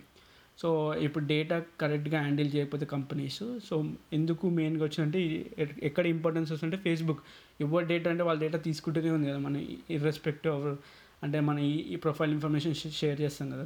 సో 0.57 0.95
ఇప్పుడు 0.95 1.25
డేటా 1.25 1.63
కరెక్ట్గా 1.81 2.19
హ్యాండిల్ 2.19 2.55
చేయకపోతే 2.55 2.85
కంపెనీస్ 2.85 3.43
సో 3.69 3.75
ఎందుకు 4.13 4.49
మెయిన్గా 4.49 4.83
వచ్చిందంటే 4.83 5.45
ఎక్కడ 5.83 6.05
ఇంపార్టెన్స్ 6.05 6.51
వస్తుంటే 6.51 6.77
ఫేస్బుక్. 6.77 7.21
ఎవరి 7.61 7.85
డేటా 7.85 8.09
అంటే 8.11 8.23
వాళ్ళ 8.23 8.39
డేటా 8.41 8.57
తీసుకుంటూనే 8.57 9.11
ఉంది 9.11 9.27
కదా 9.29 9.37
మన 9.37 9.55
ఇర్రెస్పెక్టివ్ 9.89 10.77
అంటే 11.23 11.39
మన 11.39 11.59
ఈ 11.59 11.95
ప్రొఫైల్ 11.95 12.31
ఇన్ఫర్మేషన్ 12.31 12.75
షేర్ 12.75 13.21
చేస్తాం 13.21 13.49
కదా 13.49 13.65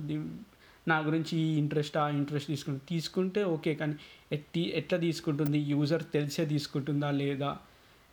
నా 0.91 0.97
గురించి 0.99 1.33
ఈ 1.37 1.49
ఇంట్రెస్ట్ 1.57 1.97
ఆ 1.97 2.09
ఇంట్రెస్ట్ 2.09 2.47
తీసుకుంటుంది 2.47 2.85
తీసుకుంటే 2.89 3.43
ఓకే 3.55 3.73
కానీ 3.75 3.95
ఎట్టి 4.31 4.61
ఎట్లా 4.75 4.99
తీసుకుంటుంది? 4.99 5.59
యూజర్ 5.73 6.03
తెలిసే 6.13 6.45
తీసుకుంటుందా 6.45 7.11
లేదా? 7.11 7.51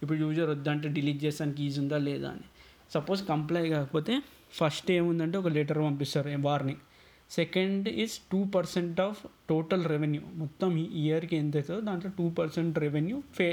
ఇప్పుడు 0.02 0.18
యూజర్ 0.18 0.50
వద్దంటే 0.50 0.88
డిలీట్ 0.88 1.24
చేసానికి 1.24 1.60
ఈజీ 1.62 1.80
ఉందా 1.80 1.98
లేదా 1.98 2.28
అని. 2.30 2.46
సపోజ్ 2.94 3.22
కంప్లై 3.28 3.68
కాకపోతే 3.68 4.14
ఫస్ట్ 4.52 4.90
ఏముందంటే 4.90 5.38
ఒక 5.38 5.48
లెటర్ 5.48 5.78
పంపిస్తారు 5.78 6.36
warning. 6.48 6.82
Second 7.30 7.86
is 7.88 8.16
two 8.32 8.44
percent 8.44 9.00
of 9.00 9.20
total 9.50 9.84
revenue. 9.84 10.22
మొత్తం 10.34 10.68
ఈ 10.78 10.84
ఇయర్కి 11.04 11.36
ఎంత 11.36 11.56
అవుతుందో 11.56 11.80
దాంట్లో 11.80 12.10
టూ 12.18 12.26
పర్సెంట్ 12.30 12.78
రెవెన్యూ 12.78 13.22
ఫే 13.34 13.48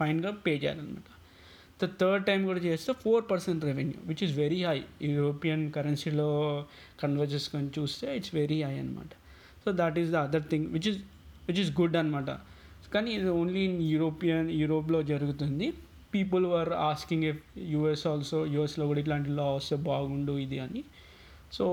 ఫైన్గా 0.00 0.30
పే 0.46 0.52
చేయాలన్నమాట. 0.64 1.10
సో 1.84 1.88
థర్డ్ 2.00 2.22
టైం 2.26 2.40
కూడా 2.46 2.60
చేస్తే 2.60 2.90
four 3.02 3.24
percent 3.30 3.62
revenue 3.64 3.98
which 4.10 4.22
is 4.26 4.34
very 4.42 4.60
high 4.64 4.76
European 5.14 5.64
కరెన్సీలో 5.72 6.28
కన్వర్ట్ 7.00 7.32
చేసుకొని 7.34 7.68
చూస్తే 7.78 8.06
ఇట్స్ 8.18 8.34
వెరీ 8.34 8.58
హై 8.62 8.74
అనమాట 8.82 9.12
so 9.64 9.72
that 9.80 9.98
is 10.02 10.10
the 10.14 10.18
other 10.26 10.46
thing 10.52 10.66
which 10.74 10.88
is 10.90 10.98
which 11.48 11.60
is 11.64 11.72
good 11.80 11.96
అనమాట 12.02 12.30
కానీ 12.94 13.10
ఇది 13.18 13.28
ఓన్లీ 13.40 13.62
ఇన్ 13.68 13.78
యూరోపియన్ 13.92 14.48
యూరోప్లో 14.60 14.98
జరుగుతుంది. 15.02 15.66
People 16.14 16.44
were 16.46 16.72
asking 16.88 17.24
if 17.30 17.40
US 17.72 18.06
also 18.06 18.40
యూఎస్లో 18.54 18.84
కూడా 18.86 19.00
ఇట్లాంటి 19.00 19.30
లా 19.38 19.46
వస్తే 19.56 19.76
బాగుండు 19.90 20.34
ఇది 20.44 20.58
అని. 20.66 20.82
సో 21.56 21.64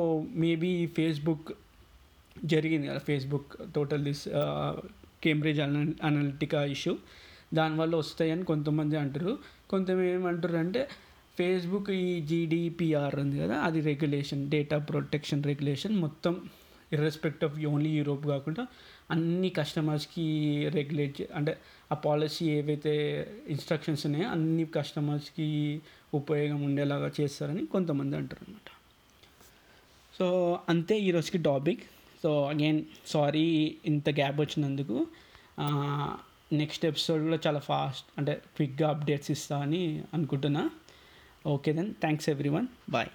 మేబీ 0.43 0.71
ఫేస్బుక్ 0.97 1.49
జరిగింది 2.53 2.87
కదా 2.87 3.01
ఫేస్బుక్ 3.09 3.51
టోటల్ 3.75 4.03
దిస్ 4.09 4.23
కేంబ్రిడ్జ్ 5.25 5.61
అన 5.61 5.93
అనలిటికా 6.07 6.61
ఇష్యూ 6.75 6.93
దానివల్ల 7.53 7.93
వస్తాయని 7.95 8.43
కొంతమంది 8.43 8.95
అంటారు 9.03 9.31
కొంతమంది 9.71 10.09
ఏమంటారు 10.11 10.57
అంటే 10.57 10.81
ఫేస్బుక్ 11.37 11.89
ఈ 11.89 12.21
జీడిపిఆర్ 12.21 13.15
ఉంది 13.15 13.37
కదా 13.39 13.55
అది 13.59 13.79
రెగ్యులేషన్ 13.81 14.41
డేటా 14.49 14.77
ప్రొటెక్షన్ 14.89 15.43
రెగ్యులేషన్ 15.43 15.95
మొత్తం 16.01 16.33
ఇర్రెస్పెక్ట్ 16.91 17.43
ఆఫ్ 17.43 17.55
ఓన్లీ 17.65 17.89
యూరోప్ 17.89 18.25
కాకుండా 18.27 18.63
అన్ని 19.11 19.49
కస్టమర్స్కి 19.49 20.25
రెగ్యులేట్ 20.67 21.21
అంటే 21.35 21.53
ఆ 21.91 21.95
పాలసీ 22.05 22.45
ఏవైతే 22.57 22.93
ఇన్స్ట్రక్షన్స్ 23.49 24.03
ఉన్నాయో 24.05 24.27
అన్ని 24.29 24.65
కస్టమర్స్కి 24.75 25.47
ఉపయోగం 26.13 26.59
ఉండేలాగా 26.65 27.09
చేస్తారని 27.19 27.63
కొంతమంది 27.65 28.15
అంటారు 28.17 28.43
అనమాట 28.47 28.69
సో 30.13 30.27
అంతే 30.69 30.95
ఈరోజుకి 30.99 31.39
టాపిక్ 31.43 31.83
సో 32.23 32.31
అగైన్ 32.43 32.81
సారీ 33.07 33.45
ఇంత 33.85 34.09
గ్యాప్ 34.09 34.39
వచ్చినందుకు. 34.41 34.97
నెక్స్ట్ 36.53 36.85
ఎపిసోడ్ 36.85 37.23
కూడా 37.23 37.39
చాలా 37.47 37.59
ఫాస్ట్ 37.59 38.05
అంటే 38.17 38.41
క్విక్గా 38.55 38.89
అప్డేట్స్ 38.89 39.31
ఇస్తా 39.31 39.57
అని 39.59 40.03
అనుకుంటున్నా. 40.13 40.69
Okay 41.47 41.73
then 41.73 41.93
thanks 41.93 42.29
everyone 42.49 42.67
bye. 42.89 43.07